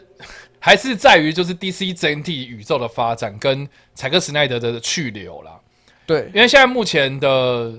[0.59, 5.59] 还是在于就是 DC 整体宇宙的发展跟柴克斯奈德的去留啦。
[6.05, 7.73] 对，因为现在目前的，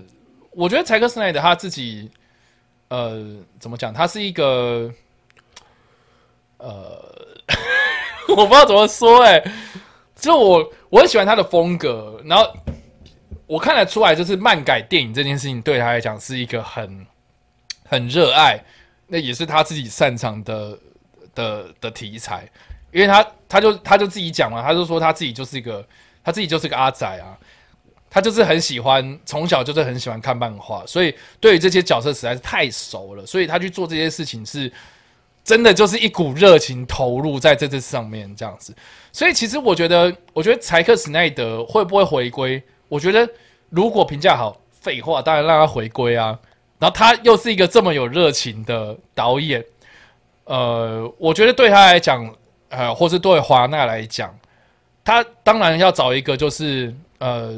[0.51, 2.11] 我觉得柴克斯奈德他自己，
[2.89, 3.95] 呃，怎么讲？
[3.95, 4.93] 他是一个，
[6.59, 7.01] 呃，
[8.29, 9.43] 我不知道怎么说，哎，
[10.17, 12.53] 就我我很喜欢他的风格，然后
[13.47, 17.07] 我看得出来，就是漫改电影这件事情对他来讲是一个很
[17.85, 18.63] 很热爱，
[19.07, 20.79] 那也是他自己擅长的
[21.35, 22.49] 的的题材，
[22.93, 25.87] 因为他他就他就自己讲嘛，他就说他自己就是一个
[26.25, 27.39] 他自己就是个阿仔啊。
[28.09, 34.73] 他就是很喜欢，从小就是很喜欢看漫画，所以对于这些角色实在是太熟了，所以他去做这些事情是
[35.45, 38.75] 真的就是一股热情投入在这这上面这样子。
[39.13, 42.63] 所以其实我觉得，我觉得柴克史奈德会不会回归？
[42.89, 43.29] 我觉得
[43.71, 46.39] 如果评价好，废话当然让他回归啊。
[46.79, 49.65] 然后他又是一个这么有热情的导演，
[50.45, 52.35] 呃，我觉得对他来讲，
[52.69, 54.37] 呃，或是对华纳来讲，
[55.05, 57.55] 他当然要找一个就是呃。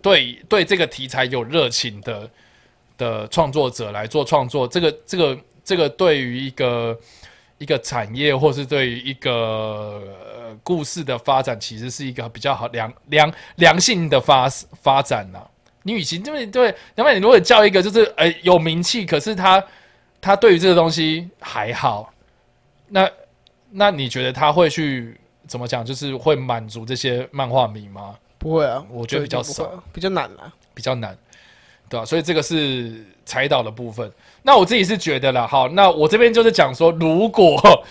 [0.00, 2.30] 对对，这个题材有热情的
[2.96, 6.96] 的创作者来做创作，这个这个这个对于一个
[7.58, 10.00] 一个产业，或是对于一个
[10.62, 14.48] 故事的发展，其实是一个比较好良良良性的发
[14.82, 15.40] 发展呐。
[15.82, 19.62] 你与其对对，另外你如果叫一个就是呃有名气，可是他
[20.20, 22.12] 他对于这个东西还好，
[22.88, 23.08] 那
[23.70, 25.84] 那你觉得他会去怎么讲？
[25.84, 28.16] 就是会满足这些漫画迷吗？
[28.36, 31.16] 不会啊，我觉得比较少，比较难啊，比较难，
[31.88, 32.04] 对吧？
[32.04, 34.12] 所以这个是踩岛的部分。
[34.42, 37.84] 那我自己是觉得啦，好，那我这边就是讲说，如果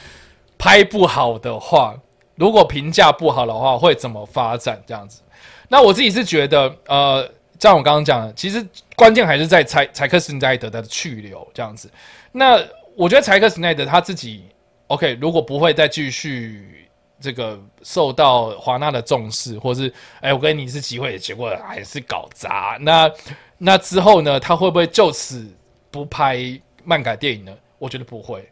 [0.58, 1.96] 拍不好的话，
[2.38, 5.21] 如果评价不好的话，会怎么发展这样子？
[5.67, 11.91] 那我自己是觉得，呃，像我刚刚讲的，其实关键还是在柴柴克斯奈德的去留这样子。
[12.32, 12.58] 那
[12.95, 14.45] 我觉得柴克斯奈德他自己
[14.88, 16.73] ，OK，如果不会再继续。
[17.19, 22.78] 这个受到华纳的重视，或是哎，我跟你是机会，结果还是搞砸。
[22.80, 23.12] 那
[23.58, 24.39] 那之后呢？
[24.39, 25.52] 他会不会就此
[25.89, 26.38] 不拍
[26.84, 27.52] 漫改电影呢？
[27.80, 28.47] 我觉得不会，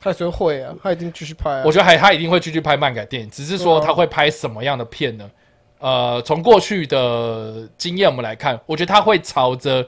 [0.00, 1.62] 他说会啊，他一定继续拍。
[1.64, 5.30] 我觉得还他一定会继续拍漫改电影，只是说他会拍什么样的片呢？
[5.78, 9.86] 呃，从过去的经验我们来看，我觉得他会朝着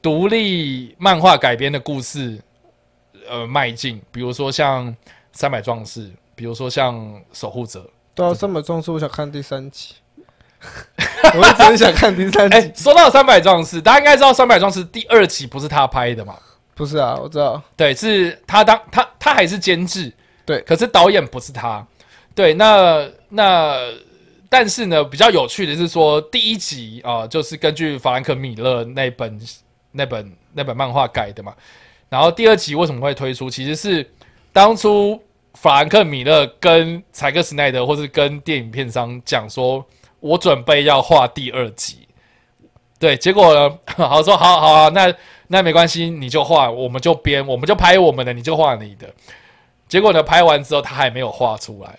[0.00, 2.38] 独立漫画改编的故事
[3.28, 4.86] 呃迈进，比如说像
[5.32, 6.08] 《三百壮士》。
[6.38, 9.96] 比如说像守护者，对啊，三百壮士，我想看第三集，
[11.34, 12.70] 我一直很想看第三集。
[12.80, 16.38] 说到三百壮士，大家应该知道三百壮士第二集不是他拍的嘛？
[16.78, 20.10] 不是啊，我知道，对，是他当他他还是监制，
[20.46, 21.86] 对，可是导演不是他。
[22.34, 23.76] 对，那那
[24.48, 29.38] 但是呢，比较有趣的是说，第一集啊，就是根据法兰克米勒那本
[29.92, 31.52] 那本那本漫画改的嘛。
[32.08, 33.50] 然后第二集为什么会推出？
[33.50, 34.08] 其实是
[34.52, 35.20] 当初。
[35.54, 39.84] 法兰克·米勒跟柴克·斯奈德，或是跟电影片商讲说
[40.20, 42.06] ：“我准备要画第二集。”
[42.98, 45.12] 对，结果呢， 好说，好好啊，那
[45.48, 49.08] 那没关系，你就画，我们就编，我们就拍我们的，你就画你的。
[49.88, 51.98] 结果呢，拍完之后他还没有画出来，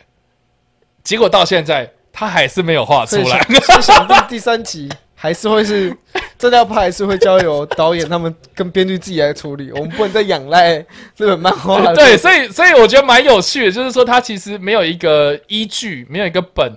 [1.03, 3.41] 结果到现在他还是没有画出来。
[3.81, 5.95] 想 必第三集还是会是。
[6.38, 10.85] 这要拍还是会交由导演他们跟编剧自己来处理，我们不能再仰赖日
[11.17, 11.93] 本漫画。
[11.93, 16.71] 对，所以所以我觉得蛮有趣的，就是说他其实没有一个依据，没有一个本。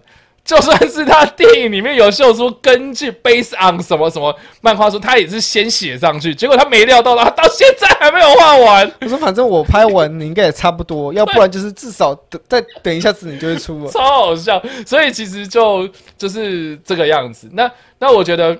[0.44, 8.92] 就算是他电影里面有秀出根据 base on 什么什么漫画书，他也是先写上去，结果他没料到他到现在还没有画完。
[9.00, 13.90] 我说反正我拍完你应该也差不多，要不然就是至少等再等一下子你就会出了。
[13.92, 17.48] 超好笑，所以其实就就是这个样子。
[17.52, 18.58] 那那我觉得。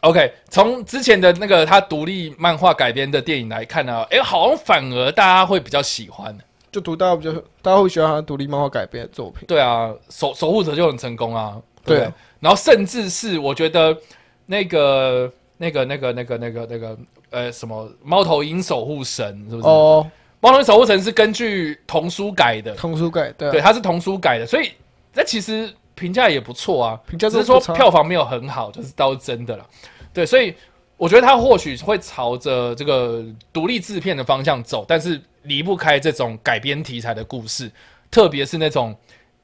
[0.00, 6.36] OK，从之前的那个他独立漫画改编的电影来看呢，哎，好像反而大家会比较喜欢，
[6.76, 9.46] 就读大家比较大家会喜欢他独立漫画改编的作品。
[9.48, 11.56] 对啊，守守护者就很成功啊。
[11.82, 12.00] 对，
[12.38, 13.96] 然后甚至是我觉得
[14.44, 16.98] 那个那个那个那个那个那个
[17.30, 19.66] 呃什么猫头鹰守护神是不是？
[19.66, 20.06] 哦，
[20.38, 24.72] 猫头鹰守护神是根据童书改的，童书改对，对，它是童书改的，所以
[25.14, 29.66] 那其实评价也不错啊，评价只是说票房没有很好，就是倒是真的了。
[30.12, 30.54] 对，所以
[30.96, 37.70] 我觉得他或许会朝着这个独立制片的方向走，但是离不开这种改编题材的故事，
[38.10, 38.96] 特别是那种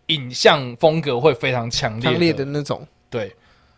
[0.07, 2.87] 影像风格会非常强烈、强烈的那种。
[3.11, 3.29] 对，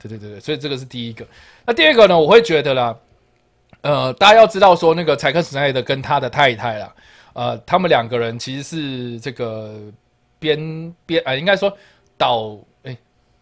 [0.01, 1.27] 对对对对，所以这个是第一个。
[1.66, 2.18] 那第二个呢？
[2.18, 2.97] 我会觉得啦，
[3.81, 6.95] 呃，大家要知道说，那个柴克史奈德跟他的太太啦，
[7.33, 9.75] 呃，他们两个人其实是这个
[10.39, 11.77] 编编啊，应该说
[12.16, 12.59] 导。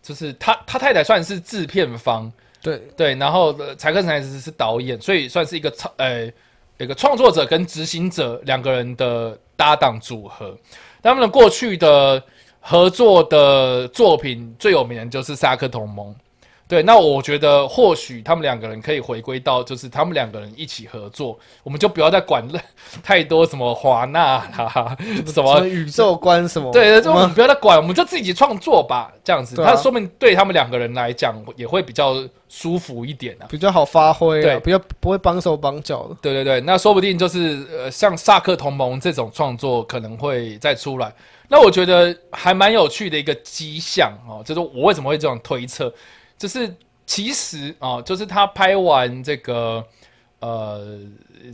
[0.03, 2.29] 就是他他太太算是制片方，
[2.63, 6.31] 对，对，然后呃柴克才只是导演，所以算是一个创呃
[6.79, 10.57] 一个创作者跟执行者两个人的搭档组合。
[11.03, 12.23] 他们的过去的
[12.61, 16.15] 合作的作品最有名的就是《萨克同盟》。
[16.73, 22.43] 对，那我觉得或许他们两个人可以回归到，就是他们两个人一起合作，我们就不要再管
[23.03, 24.97] 太多什么华纳啦，
[25.27, 32.17] 什什么么宇宙观什么，对，这什么我们不要再管，我们就自己创作吧，这样子，那啊说明对他们两个人来讲也会比较
[32.49, 33.45] 舒服一点啊。
[33.51, 36.17] 比较好发挥啊，对比较不会绑手绑脚的。
[36.23, 41.13] 对对对，那说不定就是呃，像萨克同盟这种创作可能会再出来。
[41.49, 45.93] 那我觉得还蛮有趣的一个迹象哦，就是我为什么会这样推测，
[46.43, 46.75] 就是
[47.07, 49.87] 其实哦，就是他拍完这个
[50.41, 50.99] 呃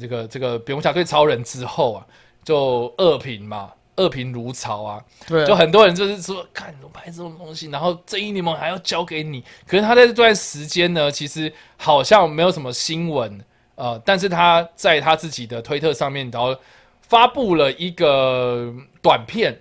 [0.00, 2.06] 这个这个蝙蝠侠对超人之后啊，
[2.42, 9.44] 就恶评嘛，恶评如潮啊，对啊，就很多人就是说，看你拍这种东西，然后正义联盟还要交给你。
[9.66, 13.38] 可是他在这段时间呢，其实好像没有什么新闻，
[13.74, 16.56] 呃，但是他在他自己的推特上面，然后
[17.02, 18.72] 发布了一个
[19.02, 19.54] 短片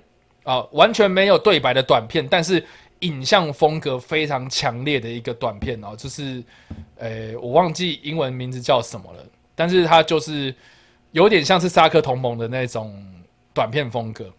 [0.44, 2.66] 啊、完全没有对白的短片，但是
[3.02, 6.44] 影像风格非常强烈的一个短片哦，就是，
[6.98, 9.24] 呃，我忘记英文名字叫什么了，
[9.54, 10.54] 但是它就是
[11.12, 13.06] 有点像是萨克同盟的那种
[13.54, 14.32] 短片风格。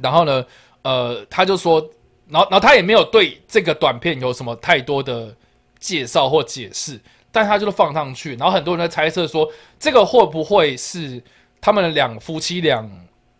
[0.00, 0.44] 然后呢，
[0.82, 1.80] 呃，他就说，
[2.28, 5.34] 然后然后他也没有对这个短片有什么太多的
[5.78, 7.00] 介绍或解释，
[7.30, 9.48] 但他就是放上去，然后很多人在猜测说，
[9.78, 11.22] 这个会不会是
[11.60, 12.88] 他们两夫妻俩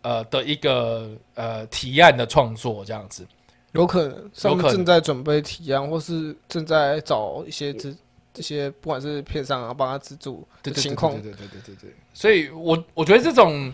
[0.03, 3.27] 呃的一个呃提案的创作这样子？
[3.75, 7.97] 有可能，上面正在准备提案，或是正在找一些资
[8.33, 11.95] 这些，不管是片商啊，帮他资助的情况对，对对对对对对。
[12.13, 13.73] 所以我我觉得这种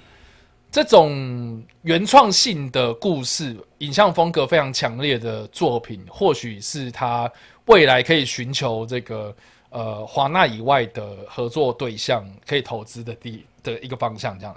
[0.70, 7.30] 这种原创性的故事，影像风格非常强烈的作品，或许是他
[7.66, 9.34] 未来可以寻求这个
[9.68, 14.38] 呃华纳以外的合作对象可以投资的地的一个方向。
[14.38, 14.57] 这样，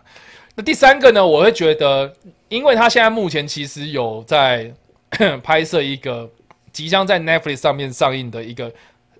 [0.56, 2.14] 那第三个呢，我会觉得，
[2.48, 4.74] 因为他现在目前其实有在
[5.43, 6.30] 拍摄一个
[6.72, 8.72] 即将在 Netflix 上面上映的一个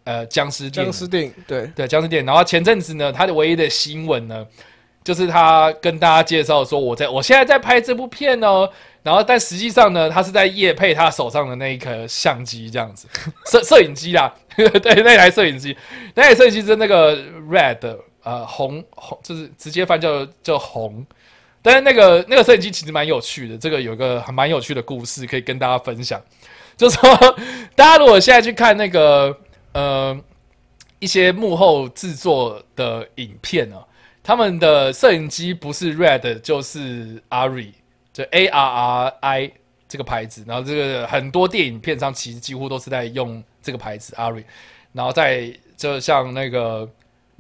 [0.04, 2.26] 呃僵尸电影僵尸电影，对，对僵尸电影。
[2.26, 4.46] 然后前阵子呢，他的唯一的新闻呢，
[5.04, 8.70] 就是他跟大家介绍说，我在我现在在拍这部片哦。
[9.04, 13.06] 然后，但实际上呢，他是在夜配他手上的那一颗相机，这样子，
[13.52, 15.76] 摄摄影机啦， 对，那台摄影机，
[16.16, 17.14] 那台摄影机是那个
[17.50, 21.06] red，呃，红红，就是直接翻叫叫红。
[21.64, 26.22] 但是那个那个摄影机其实蛮有趣的，这个有个还蛮有趣的故事可以跟大家分享，
[26.76, 27.10] 就是说，
[27.74, 29.36] 大家如果现在去看那个
[29.72, 30.20] 呃
[31.00, 33.78] 一些幕后制作的影片呢、
[34.22, 37.72] 他们的摄影机不是 Red 就是 Arri，
[38.12, 39.52] 就 A R R I
[39.88, 44.44] 这个牌子，然后这个很多电影片上其实几乎都是在用这个牌子 Arri，
[44.92, 46.90] 然后在就像那个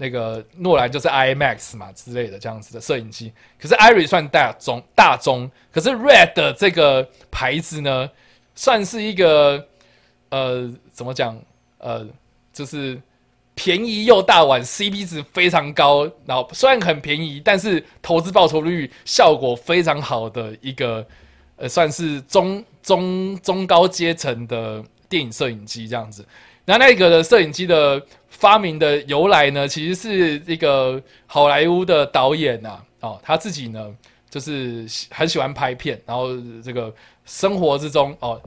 [0.04, 8.10] 那个诺兰就是 IMAX 嘛之类的这样子的摄影机，可是 Arri 算大中大中，可是 Red 这个牌子呢，
[8.54, 9.66] 算是一个
[10.28, 11.42] 呃怎么讲
[11.78, 12.06] 呃
[12.52, 13.02] 就是
[13.56, 21.08] 便宜又大碗，CP 值非常高，然后虽然很便宜，但是投资报酬率效果非常好的一个
[21.56, 26.26] 呃算是中中中高阶层的电影摄影机这样子。
[26.66, 33.88] 那那个的摄影机的发明的由来呢，其实是一个好莱坞的导演呐、哦，他自己呢
[34.30, 36.30] 就是很喜欢拍片，然后
[36.64, 36.94] 这个
[37.26, 38.42] 生活之中哦，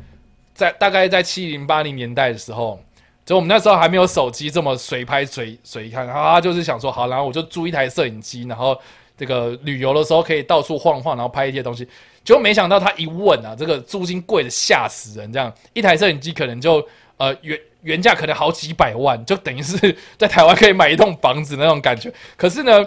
[0.55, 2.81] 在大概在七零八零年代的时候，
[3.25, 8.79] 就我们那时候还没有手机这么随拍随随看，他就是想说好，然后我就租一台摄影机，然后
[9.17, 11.87] 这个旅游的时候可以到处晃晃，然后拍一些东西。
[12.25, 16.87] 结果没想到他一问啊，这个租金贵的吓死人，这样一台摄影机可能就
[17.19, 22.13] 呃原原价可能好几百万，就等于是 在台湾可以买一栋房子那种感觉。
[22.37, 22.85] 可是呢，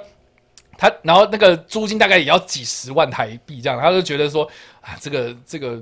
[0.77, 4.43] 他然后那个租金大概也要几十万台币这样，他就觉得说
[4.81, 5.81] 啊，这个这个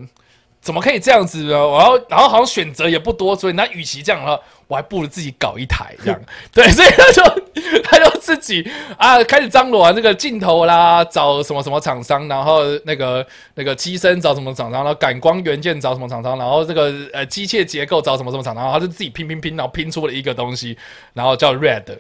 [0.68, 1.52] 怎么可以这样子呢？
[1.52, 4.38] 然后然后好像选择也不多，所以那与其这样的话，
[4.68, 6.22] 我还不如自己搞一台这样。
[6.52, 7.24] 对，所以他就
[7.84, 20.78] 他就自己啊开始张罗啊这个镜头啦，找什么什么厂商，然后那个那个机身找什么厂商，然后感光元件找什么厂商，然后这个呃机械结构找什么什么厂商，然后他就自己拼拼拼，然后拼出了一个东西，
[21.14, 21.98] 然后叫 Red，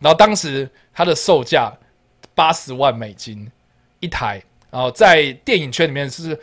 [0.00, 1.72] 然后当时它的售价
[2.34, 3.48] 八十万美金
[4.00, 4.42] 一台，
[4.72, 6.36] 然后在电影圈里面是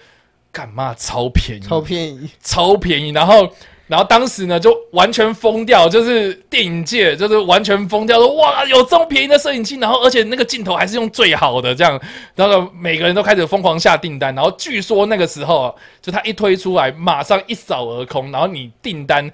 [0.55, 3.09] 干嘛超便宜，超便宜，超便宜。
[3.09, 3.51] 然后
[3.87, 11.99] 然后当时呢就完全疯掉，就是电影界就是完全疯掉，说哇有这么便宜的摄影机，然后而且那个镜头还是用最好的这样，
[12.35, 19.29] 然后每个人都开始疯狂下订单，然后据说那个时候就他一推出来，马上一扫而空，然后你订单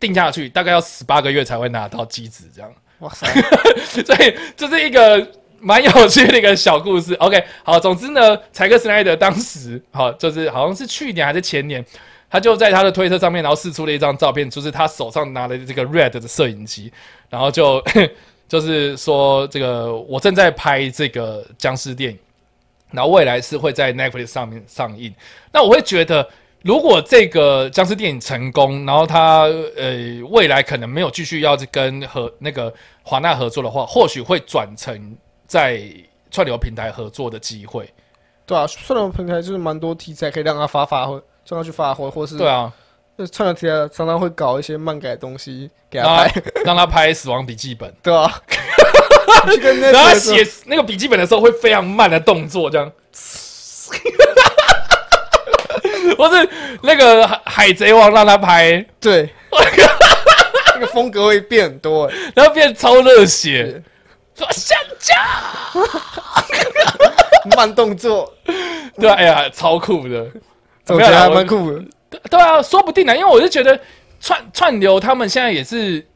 [0.00, 2.72] 定下去，大概要十八个月才会拿到机子这样。
[3.00, 3.26] 哇塞，
[3.84, 5.24] 所以这是一个
[5.60, 7.14] 蛮有趣的一个小故事。
[7.14, 11.84] OK，好，总之呢，柴克斯奈德当时好就是好像是去年还是前年，
[12.30, 16.92] 他就在他的推特上面，然后试出了一张照片，就是他手上拿的这个 Red 的摄影机，
[17.28, 17.82] 然后就
[18.48, 22.18] 就是说这个我正在拍这个僵尸电影，
[22.90, 25.14] 然后未来是会在 Netflix 上面上映。
[25.52, 26.28] 那我会觉得。
[26.62, 29.42] 如果这个僵尸电影成功，然后他
[29.76, 32.70] 呃未来可能没有继续要去跟和那个
[33.04, 35.16] 华纳合作的话，或许会转成
[35.48, 35.82] 在
[36.30, 37.92] 串流平台合作的机会。
[38.46, 41.14] 对啊，串流平台就是蛮多题材可以让他发发挥，
[41.48, 42.72] 让他去发挥，或是对啊，
[43.32, 46.32] 串流题材常常会搞一些漫改的东西给他拍，
[46.64, 48.22] 让他拍《死亡笔记本》，对啊，
[49.92, 52.92] 然后他写那个笔记本的时候会非常慢的动作，这样。
[56.16, 56.48] 或是
[56.82, 59.28] 那个海贼王让他拍，对，
[60.74, 63.80] 那个风格会变很多，然后变超热血，
[64.38, 65.14] 说香蕉，
[67.56, 68.32] 慢动作，
[68.96, 70.26] 对啊，哎呀，超酷的，
[70.84, 71.32] 怎么样？
[71.32, 71.84] 蛮酷的，
[72.30, 73.78] 对啊，说不定呢，因为我就觉得
[74.20, 76.06] 串串流他们现在也是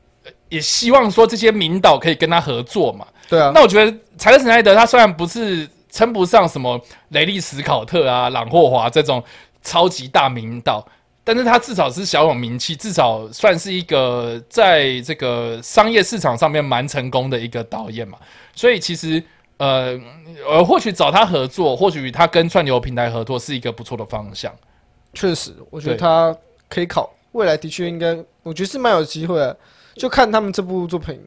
[0.49, 9.23] 也希望说这些名导可以跟他合作嘛，对啊，那我觉得柴克斯奈德他虽然不是称不上什么雷利史考特啊、朗霍华这种。
[9.65, 10.85] 超级大名导，
[11.25, 18.19] 但是他至少是小有名气，至少算是一个在这个商业市场上面蛮成功的一个导演嘛。
[18.55, 19.23] 所以其实，
[19.57, 19.99] 呃，
[20.49, 24.53] 呃，或许找他合作，或许他跟串流平台合作是一个不错的方向。
[25.15, 26.37] 确实，我觉得他
[26.69, 29.57] 可以考，未来的确应该，我觉得是蛮有机会的，
[29.95, 31.21] 就看他们这部作品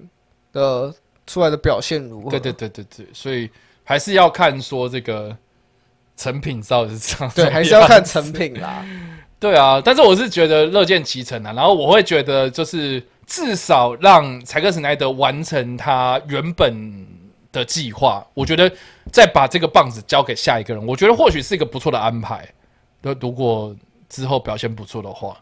[0.52, 0.94] 的
[1.26, 2.30] 出来的表现如何。
[2.32, 3.50] 对对对对对，所以
[3.84, 5.36] 还是要看说这个。
[6.18, 8.86] 成品到底是这样，对，还是要看成品啦。
[9.40, 11.54] 对啊，但是我是觉得乐见其成啊。
[11.54, 17.06] 然后我会觉得，就是至少让柴克斯奈德完成他原本
[17.52, 18.26] 的计划。
[18.34, 18.72] 我觉得
[19.12, 22.48] 再把这个棒子交给下一个人，我觉得或许是一个不错的安排。
[23.02, 23.76] 那如果
[24.10, 25.38] 之后表现不错的话，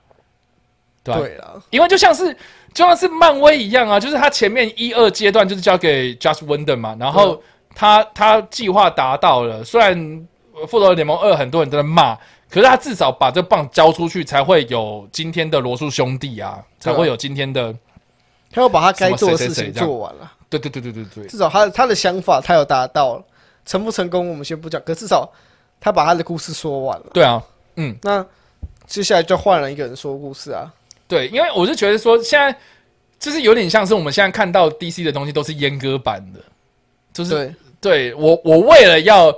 [1.04, 2.34] 对啊，因为就像是
[2.74, 7.42] 就像是漫威一样啊，就是他前面一二阶段就是交给 Just Wonder 嘛，然后
[7.74, 10.28] 他他计划达到了，虽然。
[10.68, 12.16] 复仇者联盟二很多人都在骂，
[12.54, 17.74] 可是他至少把这棒交出去，才会有今天的罗素兄弟啊，才会有今天的。
[18.52, 20.32] 他要把他该做的事情做完了。
[20.52, 21.26] 对对对对对对。
[21.26, 23.24] 至少他他的想法他有达到了，
[23.66, 25.28] 成不成功我们先不讲，可至少
[25.82, 27.06] 他把他的故事说完了。
[27.12, 27.44] 对啊，
[27.78, 28.24] 嗯，那
[28.86, 30.72] 接下来就换了一个人说故事啊。
[31.08, 32.56] 对，因为我是觉得说现在
[33.18, 36.40] 就是有点像是我们现在看到 DC 的东西都是阉割版的，
[37.12, 37.52] 就是
[37.82, 39.36] 对我我为了要。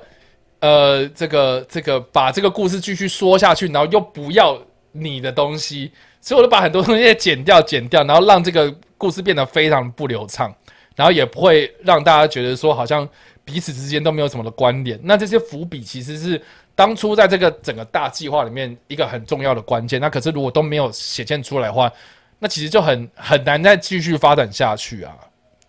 [0.60, 4.60] 呃，这个这个把这个故事继续说下去，然后又不要
[4.94, 5.92] 你的东西，
[6.22, 10.52] 所以我就把很多东西剪掉，剪掉，然后让这个故事变得非常不流畅，
[10.96, 13.08] 然后也不会让大家觉得说好像
[13.44, 15.00] 彼此之间都没有什么的关联。
[15.04, 16.42] 那这些伏笔其实是
[16.74, 20.02] 当初在这个整个大计划里面一个很重要的关键。
[20.02, 21.92] 那可是如果都没有显现出来的话，
[22.40, 25.14] 那其实就很很难再继续发展下去啊。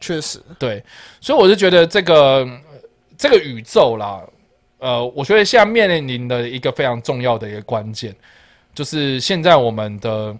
[0.00, 0.82] 确实，对，
[1.20, 2.48] 所以我就觉得这个
[3.18, 4.22] 这个宇宙啦。
[4.78, 8.14] 呃，我觉得现在面临的一个非常重要的一个关键，
[8.74, 10.36] 就是现在我们的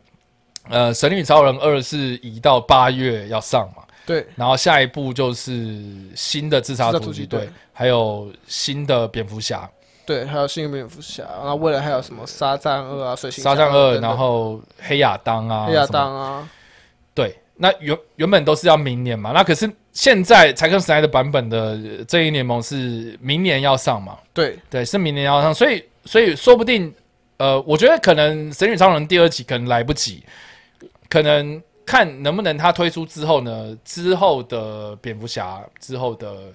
[0.69, 3.83] 呃《神女超人二》是移到八月要上嘛？
[4.05, 4.27] 对。
[4.37, 5.83] 然后下一步就是
[6.15, 9.69] 新的自杀突击队，还有新的蝙蝠侠。
[10.05, 11.25] 对，还有新的蝙蝠侠。
[11.25, 16.49] 然后未来还有什么沙赞二啊、水星沙赞二，然后黑亚当啊、黑亚当啊。
[17.13, 19.71] 对，那原原本都是要明年嘛，那可是。
[19.97, 24.19] 现在才克斯奈的版本的《正义联盟》是明年要上嘛？
[24.35, 26.95] 对对，是明年要上，所以所以说不定，
[27.39, 30.23] 呃，我觉得可能《神女超人》第二集可能来不及，
[31.09, 36.53] 可能看能不能他推出之后呢，之后的蝙蝠侠、之后的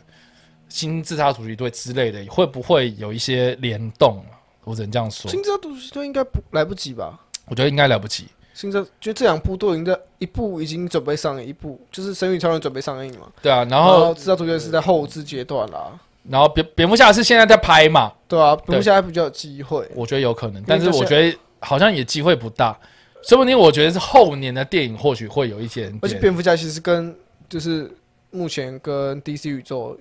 [0.70, 4.24] 新自杀突击队之类的，会不会有一些联动？
[4.66, 5.32] 我只能这样说。
[5.32, 7.20] 新自杀突击队应该不来不及吧？
[7.48, 8.28] 我觉得应该来不及。
[8.54, 13.28] 现在就这两部都已经在一部已经准备上映，一部就是《神与超人》准备上映嘛。
[13.42, 15.92] 对啊，然后《制造图片是在后置阶段啦。
[16.30, 18.12] 然后蝙蝙蝠侠是现在在拍嘛？
[18.28, 19.90] 对啊，蝙蝠侠还比较有机会。
[19.96, 22.78] 我觉得有可能，但是我觉得好像也机会不大。
[23.24, 25.92] 说不定我觉得是后年的电影或许会有一些。
[26.02, 27.16] 而且蝙蝠侠其实跟
[27.50, 27.92] 就是
[28.32, 29.98] 目前跟 DC 宇宙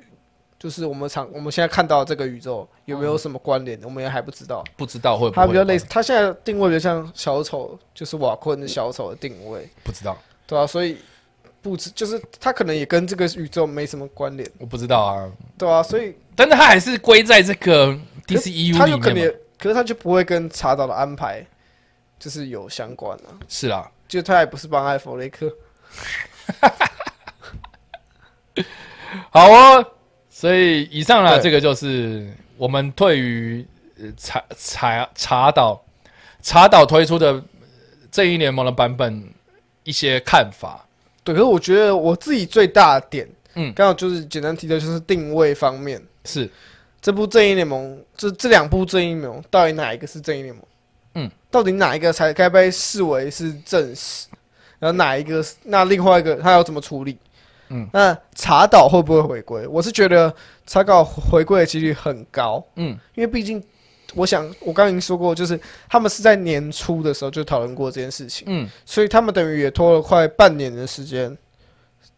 [0.61, 4.63] 就是我们常我们现在看到这个宇宙有没有什么关联，我们也还不知道。
[4.77, 10.99] 不知道会不会它比较类似，它现在定位比较像小丑，就是瓦昆的小丑的定位，不知道，对啊，所以
[11.63, 15.33] 不知就是它可能也跟这个宇宙没什么关联，我不知道啊。
[15.57, 19.07] 对啊，所以但是它还是归在这个 DCEU 它里面嘛。
[19.07, 21.43] 有可能，可是它就不会跟查岛的安排
[22.19, 23.91] 就是有相关啊，是啊。
[24.07, 25.49] 就他也不是帮艾弗雷克，
[29.31, 29.87] 好哦，
[30.41, 32.27] 所以以上呢，这个就是
[32.57, 33.63] 我们对于
[34.01, 35.79] 呃查查查岛
[36.41, 37.43] 查岛推出的呃
[38.11, 39.23] 正义联盟的版本
[39.85, 40.83] 一些看法。
[41.23, 46.03] 对，可是我觉得我自己最大的点，嗯刚好就是简单提的就是定位方面。
[46.25, 46.49] 是
[47.03, 50.65] 这部正义联盟，这这两部正义联盟，到底哪一个是正义联盟？
[51.17, 54.27] 嗯，到底哪一个才该被视为是正史？
[54.79, 55.57] 然后哪一个是？
[55.65, 57.19] 那另外一个他要怎么处理？
[57.71, 59.67] 嗯，那查岛会不会回归？
[59.67, 60.33] 我是觉得
[60.67, 62.99] 查岛回归的几率很高，嗯。
[63.15, 63.63] 因为毕竟
[64.15, 65.59] 我想我刚刚已经说过，就是
[65.89, 68.69] 他们是在年初的时候就讨论过这件事情，嗯。
[68.85, 71.37] 所以他们等于也拖了快半年的时间，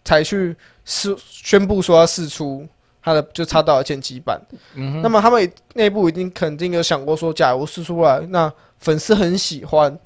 [0.05, 2.67] 才去试宣布说要试出
[3.03, 4.41] 他的就插到的剪辑版。
[4.75, 9.97] 嗯那么他们内部已经肯定有想过说，假如试出来，那粉丝很喜欢，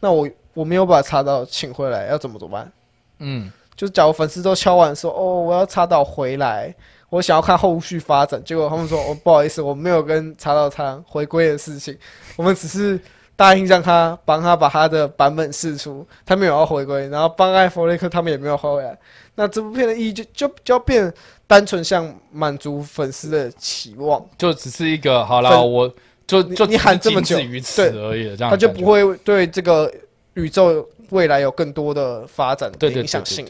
[0.00, 2.72] 那我我没有把插到请回来，要怎么怎么办？
[3.20, 6.74] 嗯就是假如粉丝都敲完说，哦，我要插导回来，
[7.10, 11.96] 我想要看后续发展，结果他们说，哦，不好意思，我没有跟插到他回归的事情，
[12.36, 12.98] 我们只是
[13.36, 18.96] 答应让他帮他把他的版本试出，他没有要回归，然后帮艾弗雷克他们也没有回来，
[19.34, 21.12] 那这部片的意义就就就要变
[21.46, 25.92] 单纯像满足粉丝的期望，就只是一个好啦，我
[26.26, 29.92] 就就你喊这么久于此对而已，这样他就不会对这个
[30.34, 33.46] 宇宙未来有更多的发展的影响性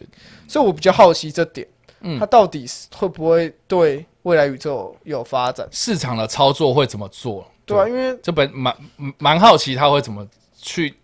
[0.48, 1.66] 所以我比较好奇这点，
[2.00, 5.66] 嗯它到底是会不会对未来宇宙有发展？
[5.70, 7.46] 市场的操作会怎么做？
[7.66, 8.76] 对啊，因为这本蛮
[9.18, 10.26] 蛮好奇他会怎么
[10.60, 10.94] 去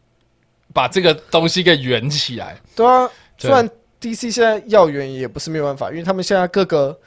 [0.72, 2.60] 把这个东西给圆起来。
[2.76, 3.06] 对啊，
[3.38, 3.68] 对虽然
[4.00, 6.98] DC 现在要圆也不是没有办法，因为他们现在各个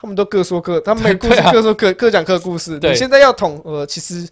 [0.00, 2.78] 他们都各说各，他们每个故事各说各，各讲各故事。
[2.78, 4.28] 对你现在要统合，其实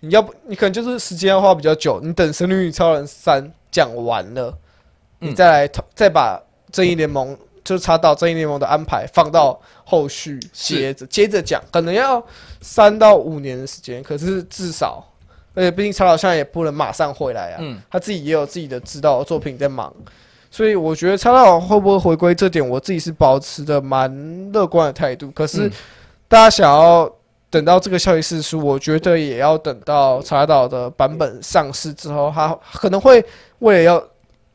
[0.00, 4.56] 你要不你可能就是时间要花比较久，你等《神女与超人三》讲完了，
[5.20, 6.42] 嗯你再来统再把
[6.72, 7.36] 正义联盟。
[7.62, 12.20] 就是查到正义联盟的安排放到后续接着接着讲，可能要
[12.62, 15.06] 三到五年的时间，可是至少，
[15.54, 19.94] 而且毕竟查老现在也不能马上回来啊，嗯，他自己也有自己的指导作品在忙，
[20.50, 25.30] 所以我觉得查导会不会回归这点，我自己是保持的蛮乐观的态度。
[25.30, 25.72] 可是嗯
[26.28, 27.08] 大家想要
[27.50, 33.22] 等到这个消息释出，我觉得也要等到查导的版本上市之后，他可能会
[33.58, 34.08] 为了要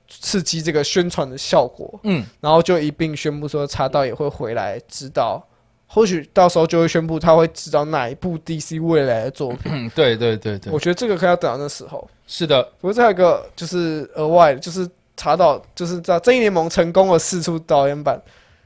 [0.10, 5.46] 刺激这个宣传的效果，嗯，然后就一并宣布说查导也会回来指导。
[5.88, 12.10] 或许到时候就会宣布他会指导哪一部 DC 未来的作品，嗯，对对对对我，觉得这个可以要等到那时候。
[12.26, 18.20] 是的，不过这还有一个就是额外的，就是查到就是在正义联盟成功的试出导演版，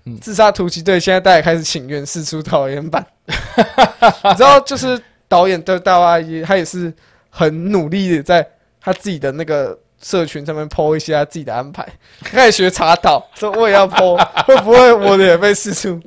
[0.06, 3.06] 嗯自杀突击队现在大家也开始请愿试出导演版。
[4.30, 6.92] 你知道，就是导演的大阿姨，她也是
[7.30, 8.46] 很努力的在
[8.82, 11.88] 他自己的那个社群上面 PO 一些他自己的安排，
[12.24, 16.02] 开始学查导，说我也要 PO，会不会我的也被试出？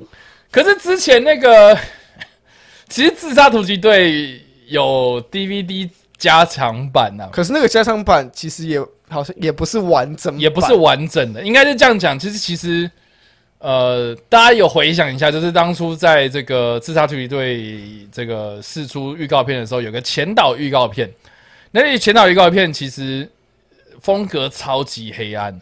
[0.50, 1.78] 可是之前那个，
[2.88, 12.18] 其实自杀突击队有 DVD 加强版呐、啊，可是那个加长版其实也好像也不是完整，也不是完整的，应该是这样讲。
[12.18, 12.90] 其实其实，
[13.62, 21.08] 呃，大家有回想一下，就是当初在这个自杀突击队这个试出预告片的时候，有个前导预告片，
[21.70, 23.30] 那个前导预告片其实
[24.00, 25.56] 风格超级黑暗。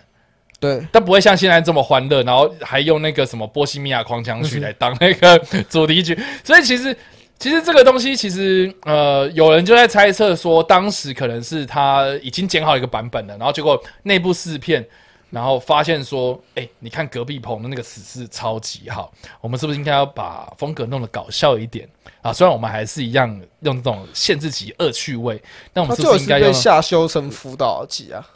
[0.58, 0.82] 对。
[0.90, 5.38] 但不会像现在这么欢乐，然后还用那个什么波西米亚狂想曲来当那个
[5.68, 6.96] 主题曲， 所以其实
[7.38, 14.82] 其实这个东西其实呃，有人就在猜测说，当时可能是他已经剪好一个版本了，然后结果内部试片，
[15.30, 21.88] 然后发现说，哎、你看隔壁棚的那个死侍超级好，我们是不是应该要把风格弄得搞笑一点
[22.20, 22.32] 啊？
[22.32, 23.28] 虽然我们还是一样
[23.60, 25.40] 用这种限制级恶趣味，
[25.72, 28.26] 但我们是不是应该用下修成辅导级啊？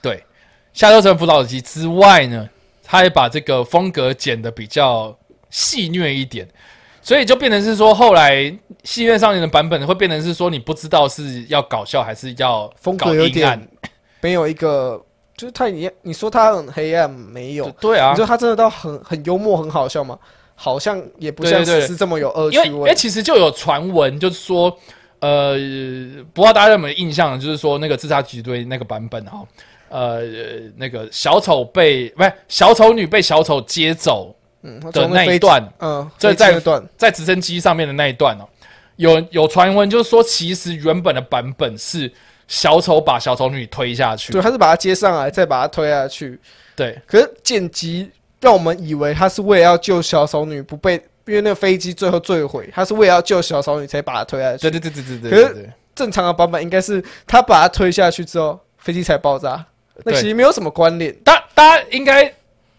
[0.00, 0.22] 对，
[0.72, 2.48] 下修成辅导机之外呢，
[2.84, 5.16] 他也把这个风格剪得比较
[5.48, 6.46] 戏谑一点，
[7.00, 13.68] 所以就变成是说，后来戏院少年的版本会变成是说，你不知道是要搞笑还是要风搞格有点阴暗。
[14.20, 15.04] 没有一个，
[15.42, 17.68] 就是他你你说他很黑暗没有？
[17.80, 20.16] 对啊你，说他真的到很很幽默很好笑吗？
[20.54, 22.66] 好像也不像对对对史诗这么有恶趣味。
[22.66, 24.72] 因为其实就有传闻，就是说，
[25.18, 25.54] 呃，
[26.32, 29.44] 不知道大家有没有印象，就是说那个自杀集队那个版本哈，
[29.88, 30.20] 呃，
[30.76, 34.32] 那个小丑被不是小丑女被小丑接走
[34.62, 38.46] 嗯，的从，那一段，嗯，在那段，在直升机上面的那一段哦，
[38.94, 42.12] 有有传闻就是说，其实原本的版本是
[42.52, 46.38] 小丑把小丑女推下去对，，他是把她接上来，再把她推下去。
[46.76, 48.10] 对可是剪辑
[48.42, 50.96] 让我们以为他是为了要救小丑女不被，
[51.26, 54.70] 因为那个飞机最后坠毁，他是为了要救小丑女才把她推下去。
[54.70, 59.64] 对对对对对对可是正常的版本应该是他把她推下去之后，飞机才爆炸。
[60.04, 61.10] 那其实没有什么关联。
[61.24, 62.30] 大大家应该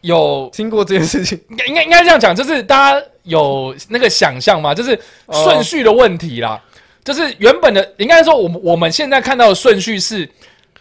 [0.01, 4.71] 有听过这件事情，应该应该应该这样讲，就是大家有那个想象吗？
[4.75, 4.99] 就是
[5.31, 6.61] 顺序的问题啦。
[7.03, 10.29] 就是原本的，应该说我们我们现在看到的顺序是，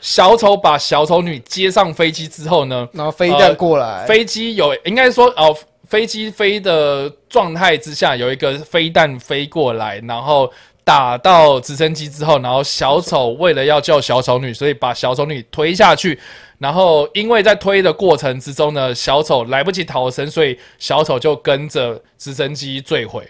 [0.00, 5.56] 小丑把小丑女接上飞机之后呢，然后飞弹过来，飞机有应该说哦，
[5.88, 10.50] 飞机飞的状态之下有一个飞弹飞过来，然后
[10.84, 16.18] 打到直升机之后，然后小丑为了要救小丑女，所以把小丑女推下去。
[16.58, 23.28] 然后因为在推的过程之中呢，小丑来不及逃生，所以小丑就跟着直升机坠毁。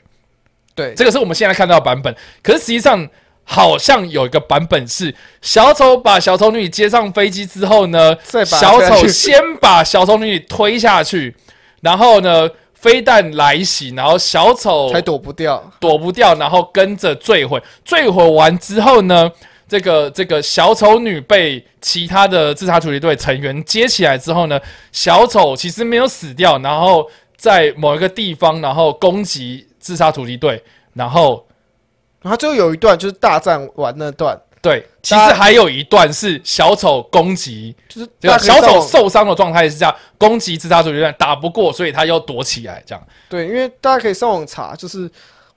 [0.74, 2.14] 对，这个是我们现在看到的版本。
[2.42, 3.08] 可是实际上，
[3.44, 8.16] 好像有一个版本是小丑把小丑女接上飞机之后呢，
[8.46, 11.34] 小丑先把小丑女推下去，
[11.80, 15.70] 然后呢，飞弹来袭，然后小丑才躲不掉。
[15.80, 17.60] 躲不掉，然后跟着坠毁。
[17.84, 19.30] 坠毁完之后呢，
[19.68, 24.58] 这个这个小丑女被其他的自杀突击队成员接起来之后呢，
[24.92, 30.64] 小丑其实没有死掉，然后在某一个地方，然后攻击自杀突击队，
[30.94, 31.46] 然后
[32.22, 43.06] 然后最后有一段就是大战完那段，对，其大家实还有一段是小丑攻击，就是这个家可以小丑网受伤的状态是这样，攻击自杀突击队打不过，所以他又躲起来，这样。
[43.28, 45.10] 对，因为大家可以上网查，就是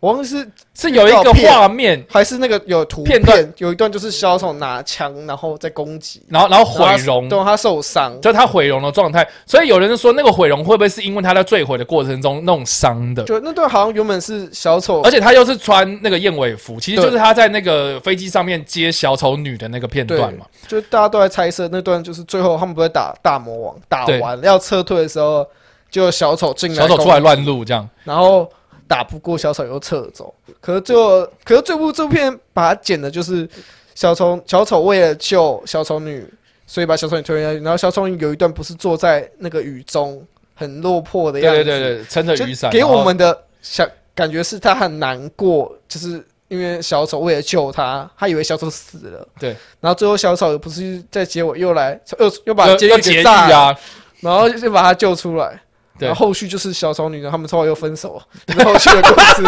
[0.05, 3.51] 我忘记是是有一个画面，还是那个有图片段。
[3.57, 13.23] 有一段就是小丑拿枪然后再攻击，然后然后毁容，对他受伤，就他毁容的状态，所以有人就说那个毁容会不会是因为他在坠毁的过程中弄伤的？
[13.23, 20.45] 就那段好像原本是小丑而且他又是穿那个燕尾服，其实就是他在那个飞机上面接小丑女的那个片段嘛。
[20.67, 25.43] 就大家都在猜测那段就是最后他们不会打大魔王，打完要撤退的时候，
[25.89, 28.47] 就小丑进来，小丑出来乱，录这样，然后
[28.87, 30.33] 打不过小丑又撤走。
[30.61, 33.47] 可是最后，可是这部这部片把它剪的就是
[33.93, 36.27] 小丑小丑为了救小丑女，
[36.65, 40.25] 所以把小丑女推下去，然后小丑女有一段不是坐在那个雨中
[40.55, 53.79] 很落魄的样子，对对对，撑着就雨伞，给我们的想感觉是他很难过，就是因为小丑为了救他，他以为小丑死了，对，然后最后小丑不是在结尾又来又又把又监狱给炸了，啊，
[54.21, 55.61] 然后就把他救出来，
[55.97, 59.43] 对然后后续就是小丑女，他们后来又分手， 就是后续的故事，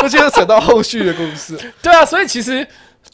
[0.02, 2.66] 这就扯到后续的故事，对啊，所以其实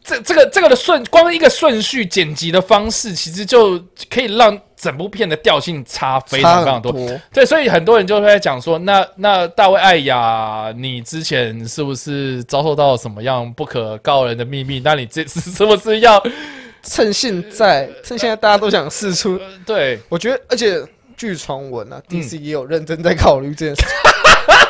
[0.03, 3.79] 这这个这个的顺，光一个顺序剪辑的方式，其实就
[4.11, 6.93] 可以让整部片的调性差非常非常多。
[6.93, 7.21] 差很多。
[7.33, 14.81] 对，所以很多人就会在讲说，那那大卫艾雅，你之前是不是遭受到什么样不可告人的秘密？
[14.85, 16.23] 那你这次是不是要
[16.83, 19.99] 趁现在，趁现在大家都想试出，呃对？
[20.11, 20.83] 我觉得，而且
[21.17, 23.83] 据传闻啊嗯，DC 也有认真在考虑这件事。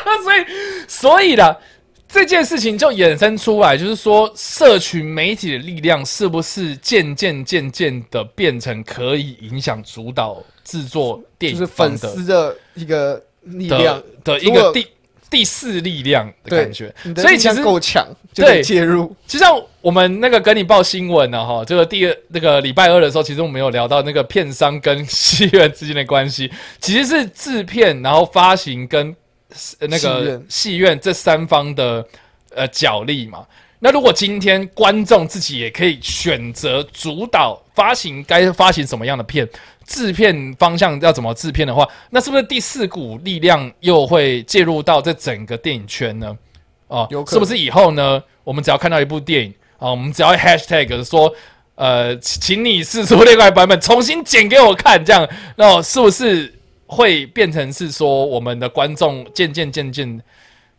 [0.05, 0.45] 那 所以
[0.87, 1.57] 所以啦，
[2.07, 14.87] 这件事情就衍生出来，就是说，社群媒体的力量是不是渐渐渐渐的变成可以影响主导制作电就是影粉丝的一个力量的，的一个第
[15.35, 16.93] 第四力量的感觉。
[17.17, 19.13] 所以其实够强，对介入。
[19.27, 29.13] 就像我们那个跟你报新闻呢，哈，这个第二那个礼拜二的时候，其实我们有聊到那个片商跟戏院之间的关系，其实是制片，然后发行跟
[29.79, 32.07] 呃那个戏院这三方的
[32.55, 33.45] 呃角力嘛。
[33.79, 39.47] 那如果今天观众自己也可以选择主导发行该发行什么样的片，
[39.85, 46.37] 制片方向要怎么制片的话，那是不是第四股力量又会介入到这整个电影圈呢？
[46.87, 48.21] 哦，有可能是不是以后呢？
[48.43, 51.33] 我们只要看到一部电影啊，我们只要 hashtag 说，
[51.75, 56.53] 呃，请你试出另外版本重新剪给我看，这样，那是不是
[56.85, 60.21] 会变成是说，我们的观众渐渐渐渐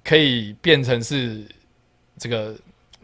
[0.05, 1.45] 可以变成是
[2.19, 2.55] 这个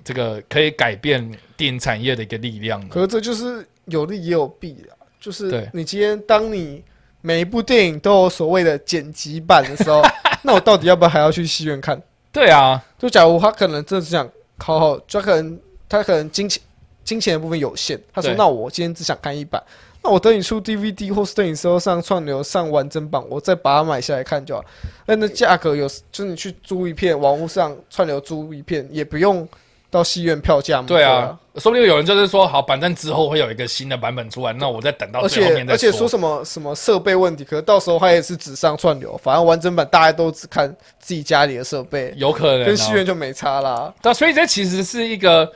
[0.04, 2.86] 这个可以改变电影产业的一个力量呢？
[2.88, 6.82] 可是这就是有利也有弊的，就是你今天当你
[7.20, 10.02] 每一部电影都有所谓的剪辑版的时候，
[10.42, 12.00] 那我到底要不要还要去戏院看？
[12.32, 16.60] 对啊，就假如他可能真的是想考好，就可能他可能金钱
[17.04, 19.62] 金钱的部分有限，他说那我今天只想看一版，
[20.02, 24.64] 那我等你出 DVD 或是等你之后上串流上完整版，我再把它买下来看就好。
[25.06, 29.46] 那那价格有，就是你去租一片，网络上串流租一片，也不用
[29.92, 30.88] 到戏院票价嘛。
[30.88, 42.96] 对啊，说不定有人就是说，好，反正之后会有一个新的版本出来，那我再等到而最后面再且而且说什么什么设备问题，可是到时候它也是纸上串流，反正完整版大家都只看自己家里的设备，有可能、跟戏哦。
[42.96, 43.92] 院就没差啦。
[44.00, 45.52] 对啊，所以这其实是一个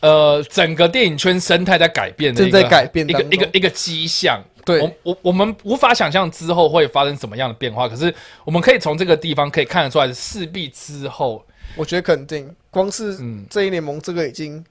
[0.00, 4.42] 呃，整个电影圈生态在改变的正在改变一个一个一个迹象。
[4.64, 8.14] 对我我我们无法想象之后会发生什么样的变化，可是
[8.44, 11.42] 我们可以从这个地方可以看得出来，势必之后，
[11.74, 14.64] 我觉得肯定，光是嗯，这一联盟这个已经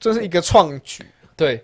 [0.00, 1.04] 这是一个创举。
[1.36, 1.62] 对。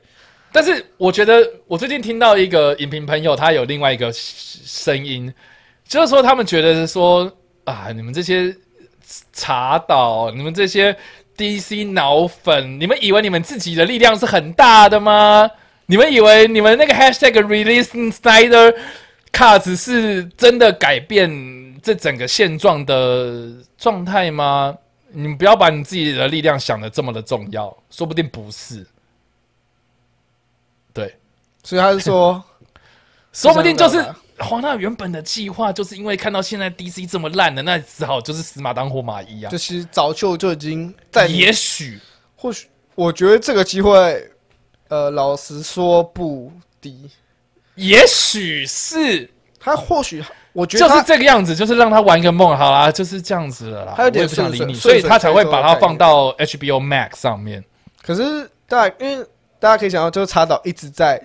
[0.53, 5.33] 但是我觉得，我最近听到一个影评朋友，他有另外一个声音，
[5.85, 7.29] 就是说他们觉得是说
[7.65, 8.55] 啊，你们这些
[9.33, 10.97] 茶岛，你们这些
[11.37, 15.51] DC 脑粉，你们以为你们自己的力量是很大的吗？
[15.87, 18.77] 你们以为你们那个 hashtag release Snyder
[19.33, 24.79] Cut 是真的改变这整个现状的状态吗？
[25.15, 28.85] 你们不要把你自己的力量想的这么的重要，说不定不是。
[30.93, 31.17] 对，
[31.63, 32.43] 所以他是说，
[33.33, 34.05] 说不定就是
[34.39, 39.57] 华纳原本的计划，就是因为看到现在 DC 这么烂的，那只好就是死马当活马医啊就。
[39.57, 41.99] 其实早就就已经在也许
[42.37, 44.31] 或许我觉得这个机会，
[44.89, 47.11] 呃，老实说不低。
[47.77, 50.23] 也许是，他或许，
[50.55, 53.95] 我觉得就是这个样子，就是让他玩一个梦，好啦，就是这样子了啦。
[53.97, 57.63] 他有点我也不想理你，所以他才会把它放到 HBO Max 上面。
[58.01, 59.27] 可是大家因为
[59.59, 61.21] 大家可以想到，就是查导一直在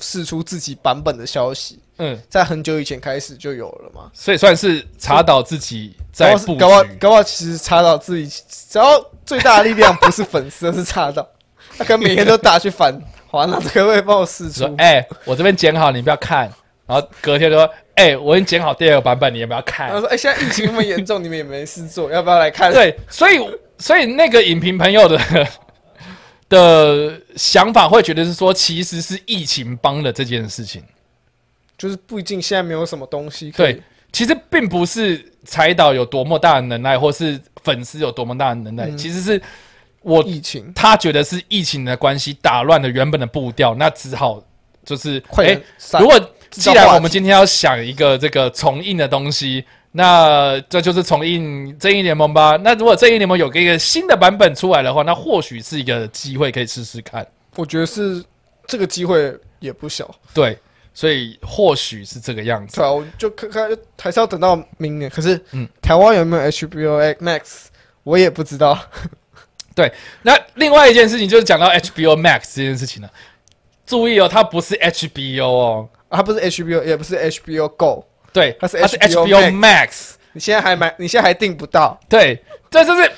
[0.00, 4.10] 试出自己版本的消息，嗯，在很久以前开始就有了嘛。
[4.12, 7.22] 所以算是查导自己在布搞不好搞不好局。
[7.22, 11.24] 搞不其实查导自己，只要最大的力量不是粉丝，而是查导，
[11.78, 14.64] 他可能每天都打去反 华纳，这个会帮我试出，。
[14.64, 16.50] 说哎、我这边剪好，你不要看。
[16.86, 17.70] 然后隔天就说，
[18.00, 20.00] 哎、我已经剪好第二个版本，你要不要看他？
[20.00, 23.38] 说：“哎、现在疫情那么严重，你们也没事做，要不要来看？”，对，所以
[23.78, 25.46] 所以那个影评朋友的
[26.48, 30.82] 的想法会觉得是说，其实是疫情帮了这件事情。
[31.76, 33.82] 就是不一定现在没有什么东西可以对，
[34.12, 39.40] 其实并不是财导有多么大的能耐，或是粉丝有多么大的能耐，嗯其实是
[40.02, 44.42] 我疫情他觉得是疫情的关系打乱了原本的步调，那只好
[44.84, 45.58] 就是哎
[45.98, 46.20] 如果
[46.50, 52.56] 既然我们今天要想一个这个重映的东西，那这就是重映正义联盟吧。
[52.62, 57.26] 那如果正义联盟有一个新的版本出来的话，那或许是一个机会，可以试试看。
[57.56, 58.22] 我觉得是
[58.66, 60.56] 这个机会也不小，对，
[60.94, 62.76] 所以或许是这个样子。
[62.76, 63.70] 对啊，我就看看
[64.00, 65.10] 还是要等到明年。
[65.10, 67.66] 可是，嗯嗯，台湾有没有 HBO Max，
[68.04, 68.78] 我也不知道。
[69.74, 69.90] 对
[70.22, 73.10] 那另外一件事情就是讲到 HBO Max 这件事情了。
[73.86, 80.12] 注意哦，它不是 HBO 哦，啊它不是 HBO，也不是 HBO Go，对，它是它是 HBO Max。
[80.32, 81.98] 你现在还买，你现在还订不到。
[82.08, 82.40] 对，
[82.70, 83.10] 这就是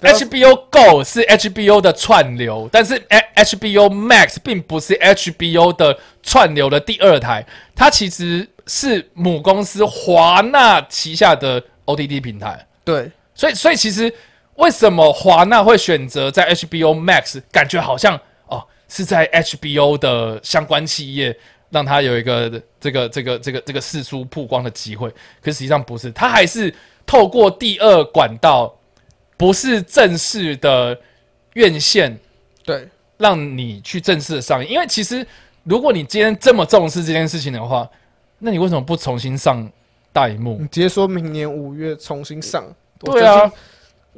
[0.00, 2.98] HBO Go 是 HBO 的串流，但是
[3.36, 12.66] HBO Max 并不是 HBO 的串流的第二台，它其实是母公司华纳旗下的 OTT 平台。
[12.84, 14.12] 对，所以，所以其实
[14.56, 21.34] 为什么华纳会选择在 HBO Max，感觉好像哦是在 HBO 的相关企业
[21.72, 25.08] 让他有一个这个这个这个这个四出曝光的机会，
[25.42, 26.72] 可实际上不是，他还是
[27.04, 28.72] 透过第二管道，
[29.36, 30.96] 不是正式的
[31.54, 32.16] 院线
[32.64, 34.70] 对，让你去正式的上映。
[34.70, 35.26] 因为其实
[35.64, 37.88] 如果你今天这么重视这件事情的话，
[38.38, 39.68] 那你为什么不重新上
[40.12, 40.58] 大荧幕？
[40.60, 42.64] 你直接说明年五月重新上。
[43.00, 43.50] 对啊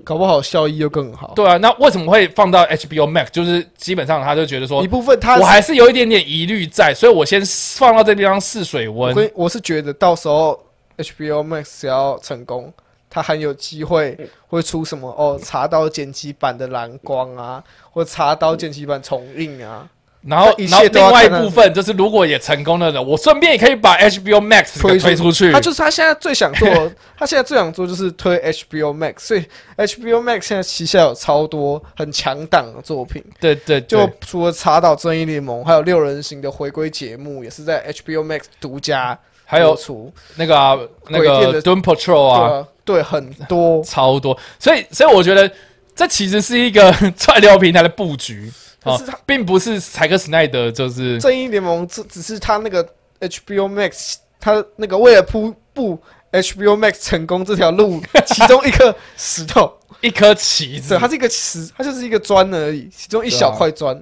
[0.03, 1.33] 搞不好效益又更好。
[1.37, 3.29] 对啊，那为什么会放到 HBO Max？
[3.31, 7.41] 就是基本上他就觉得说一，部分它是我还是有一点点疑虑在，所以我先
[7.77, 9.31] 放到这地方试水我温。
[9.35, 10.59] 我我是觉得到时候
[10.97, 12.73] HBO Max 只要成功，
[13.09, 14.19] 它很有机会
[14.49, 19.89] 会出什么哦，茶刀剪辑版的蓝光啊，或茶刀剪辑版重映啊，
[20.27, 25.53] 然后，然后另外一部分就是，如果也成功了的，我顺便也可以把 HBO Max 推推出去。
[25.53, 26.69] 他就是他现在最想做，
[27.19, 29.45] 他现在最想做就是推 HBO Max，所以
[29.77, 43.83] HBO Max 现在旗下有超多很强档的作品，对对就，除了查岛正义联盟，还有六人行的回归节目，也是在 HBO Max 独家还有播出，那个啊，那个鬼片的 Doom Patrol 啊，对，很多。
[43.85, 44.39] 超多。
[44.59, 45.51] 所以，所以我觉得
[45.95, 48.51] 这其实是一个 串流平台的布局
[48.85, 52.85] 啊可是它，并不是柴克史奈德就是正义联盟这只是他那个
[53.21, 55.99] HBO Max，他那个为了铺布
[56.31, 60.91] HBO Max 成功这条路其中一颗石头， 一颗棋子。
[60.91, 60.99] 对，。
[60.99, 63.97] 它是一个石，它就是一个砖而已，其中一小块砖。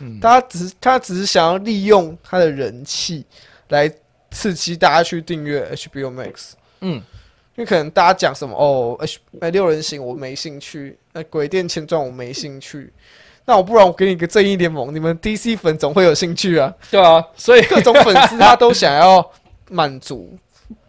[0.00, 0.18] 嗯。
[0.20, 3.24] 他只是他只是想要利用他的人气
[3.68, 3.92] 来
[4.30, 6.94] 刺激大家去订阅 HBO Max，嗯，
[7.56, 12.92] 因为可能大家讲什么哦，H 哎六人行我没兴趣，呃鬼店前传我没兴趣，
[13.46, 19.28] 那我不然我给你个正义联盟，你们 DC 粉总会有兴趣啊，对啊，所以 各种粉丝他都想要
[19.68, 20.38] 满足，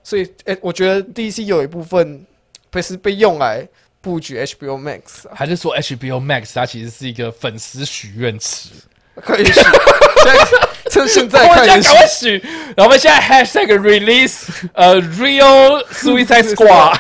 [0.04, 2.26] 所以哎、我觉得 DC 有一部分
[2.70, 3.68] 被是被用来
[4.02, 8.70] 布局 HBO Max 啊，还是说 HBO Max 它其实是一个粉丝许愿池，
[9.16, 9.64] 可以许，现
[10.26, 10.38] 在
[10.89, 12.38] 趁现在我开始们现在赶快许，
[12.76, 16.97] 然后我们现在 Hashtag Release 呃 Real Suicide Squad，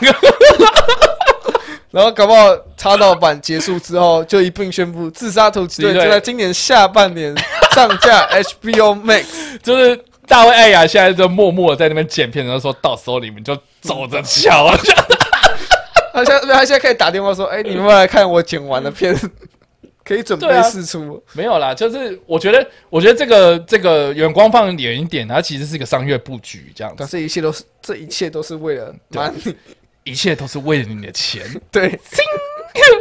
[1.91, 7.35] 然后搞不好插到版结束之后，就一并宣布《自杀突击队》对就在今年下半年
[7.75, 9.25] 上架 HBO Max。
[9.61, 14.73] 就是大卫艾雅现在就默默地在那边剪片，然后说到时候你们就走着瞧。
[16.13, 19.13] 他现在他现在可以打电话说：“哎、你们来看我剪完的片，
[20.03, 21.21] 可以准备试出。
[21.33, 29.55] 没有啦，就是我觉得，我觉得这个这个远光放远一点，它其实是一个商业布局，这样子，但这一切都是这一切都是为了 money。
[30.03, 31.43] 一切都是为了你的钱。
[31.71, 31.99] 对，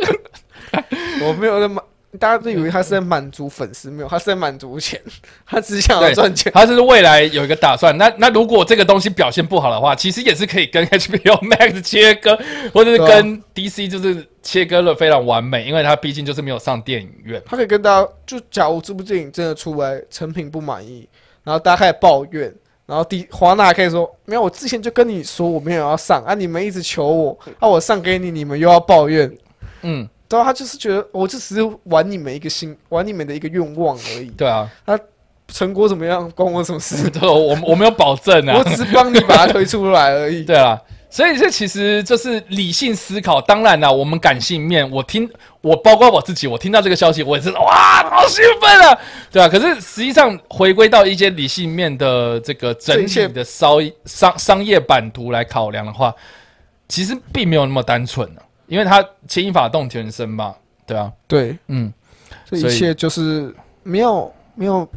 [1.23, 1.85] 我没有在满，
[2.19, 5.01] 大家都以为他是在满足粉丝，没有，他是在满足钱，
[5.47, 6.53] 他只想要赚钱。
[6.53, 7.97] 它是未来有一个打算。
[7.97, 12.39] 那那如果这个东西表现不好的话，其实也是可以跟 HBO Max 切割，
[12.73, 17.41] 或者是跟 DC 就是切割的非常完美，因为他毕竟就是没有上电影院。
[17.47, 21.09] 他可以跟大家，就假如这部电影真的出来成品不满意，
[21.45, 22.53] 然后大家开始抱怨，
[22.91, 29.33] 然后第华纳可以说没有，我之前就跟你说我没有要上啊，你们一直求我，啊我上给你，你们又要抱怨，
[29.83, 34.99] 嗯，对啊，他就是觉得我就只是玩你们一个心，玩你们的一个愿望而已，对啊，他
[35.47, 36.97] 成果怎么样关我什么事？
[37.11, 38.65] 这个我我没有保证啊我。
[38.65, 40.43] 只是帮你把它推出来而已。
[40.47, 40.81] 对啊，
[41.11, 43.41] 所以这其实就是理性思考。
[43.41, 45.29] 当然啦，我们感性面，我听
[45.61, 48.99] 我包括我自己，我听到这个消息，我也是哇，好兴奋啊，
[49.31, 49.49] 对啊。
[49.49, 56.15] 可是实际上回归到一些理性面的这个整体的商商商业版图来考量的话，
[56.89, 60.55] 其实并没有那么单纯啊，因为它牵一发动全身嘛，
[60.87, 61.93] 对啊，对，嗯，
[62.49, 63.53] 这一切就是
[63.83, 64.89] 没有没有，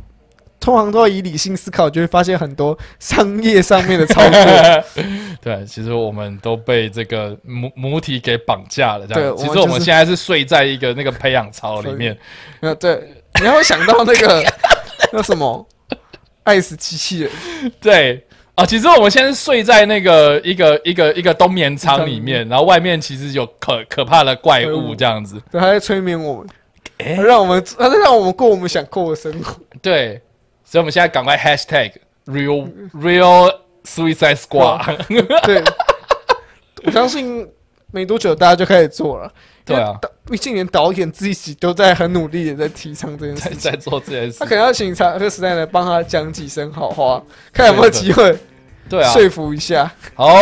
[0.64, 5.04] 通常都要以理性思考，就会发现很多商业上面的操作。
[5.44, 9.36] 对，其实我们都被这个母母体给绑架了，这样。
[9.36, 12.18] 其实我们现在是睡在一个那个培养槽里面。
[12.62, 12.98] 呃，对，
[13.42, 14.42] 你还会想到那个
[15.12, 15.68] 那什么
[16.44, 17.32] 爱死机器人，
[17.82, 25.42] 对啊，其实我们现在睡在那个一个一个一个冬眠舱里面，然后外面其实有可可怕的怪物这样子。
[25.52, 26.48] 对，他在催眠我们，
[27.00, 29.60] 诶让我们，他在让我们过我们想过的生活。
[29.82, 30.22] 对，
[30.74, 31.92] 所以我们现在赶快 hashtag
[32.26, 33.54] real real
[33.86, 34.98] suicide squad。
[35.46, 35.64] 对，
[36.84, 37.48] 我相信
[37.92, 39.32] 没多久大家就开始做了。
[39.64, 39.94] 对啊
[40.26, 43.60] 毕竟连导演自己都在很努力的在提倡这件事情。
[43.60, 48.36] 在做这件事他，可能要请查克斯奈来帮他讲几声好话，看有没有机会
[48.90, 49.92] 对啊，说服一下。
[50.16, 50.34] 好，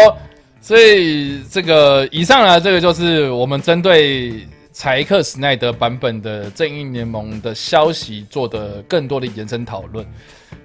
[0.62, 10.06] 所以这个以上呢，这个就是我们针对柴克史奈德版本的正义联盟的消息做的更多的延伸讨论。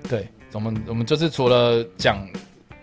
[0.08, 2.26] 对，我们我们就是除了讲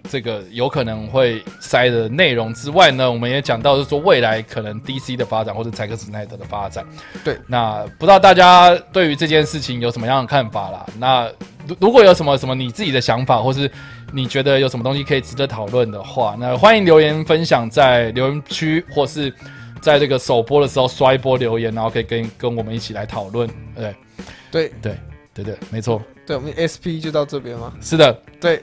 [0.09, 6.85] 这个有可能会塞的内容之外呢，我们也讲到是说未来可能 DC 的发展或者柴克史奈德的发展。
[7.23, 10.85] 对，那不知道大家对于这件事情有什么样的看法啦？
[10.99, 11.31] 那
[11.65, 13.71] 如如果有什么什么你自己的想法，或是
[14.11, 19.33] 你觉得有什么东西可以值得讨论的话，那欢迎留言分享在留言区，或是
[19.83, 23.45] 在这个首播的时候刷一波留言，然后可以跟跟我们一起来讨论。
[23.75, 23.93] 对
[24.49, 24.95] 对对
[25.33, 27.73] 对对，没错，对，我们 SP 就到这边吗。
[27.81, 28.17] 是的。
[28.39, 28.61] 对，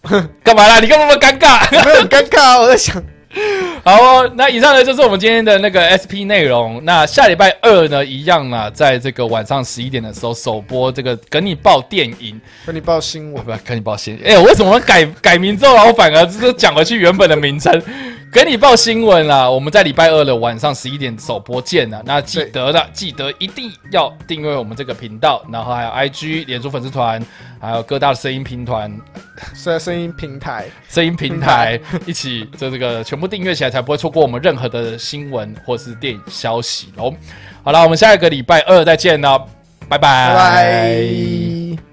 [0.42, 0.80] 干嘛啦？
[0.80, 1.70] 你干嘛那么尴尬？
[1.70, 3.04] 没有很尴尬啊，我在想，
[3.84, 6.80] 好哦，那以上呢就是我们今天的那个 SP 内容。
[6.84, 12.34] 那下礼拜二呢，一样啊，在这个晚上十一点的时候首播这个《跟你报电影》。
[12.64, 13.34] 跟你报新闻。
[13.34, 17.82] 我不要跟你报新，哎、我为什么改改名之后，然后反而就是讲回去原本的名称？
[18.32, 19.48] 跟你报新闻啦！
[19.48, 22.02] 我们在礼拜二的晚上十一点首播见了。
[22.06, 27.22] 那记得的，记得一定要订阅我们这个频道，然后还有 IG、脸书粉丝团，
[27.60, 28.90] 还有各大的声音平团、
[29.54, 37.14] 是在声音平台，声音平台一起，这这个全部订阅起来，才不会错过我们任何的新闻或是电影消息喽。
[37.62, 39.38] 好了，我们下一个礼拜二再见了，
[39.90, 41.91] 拜拜拜拜。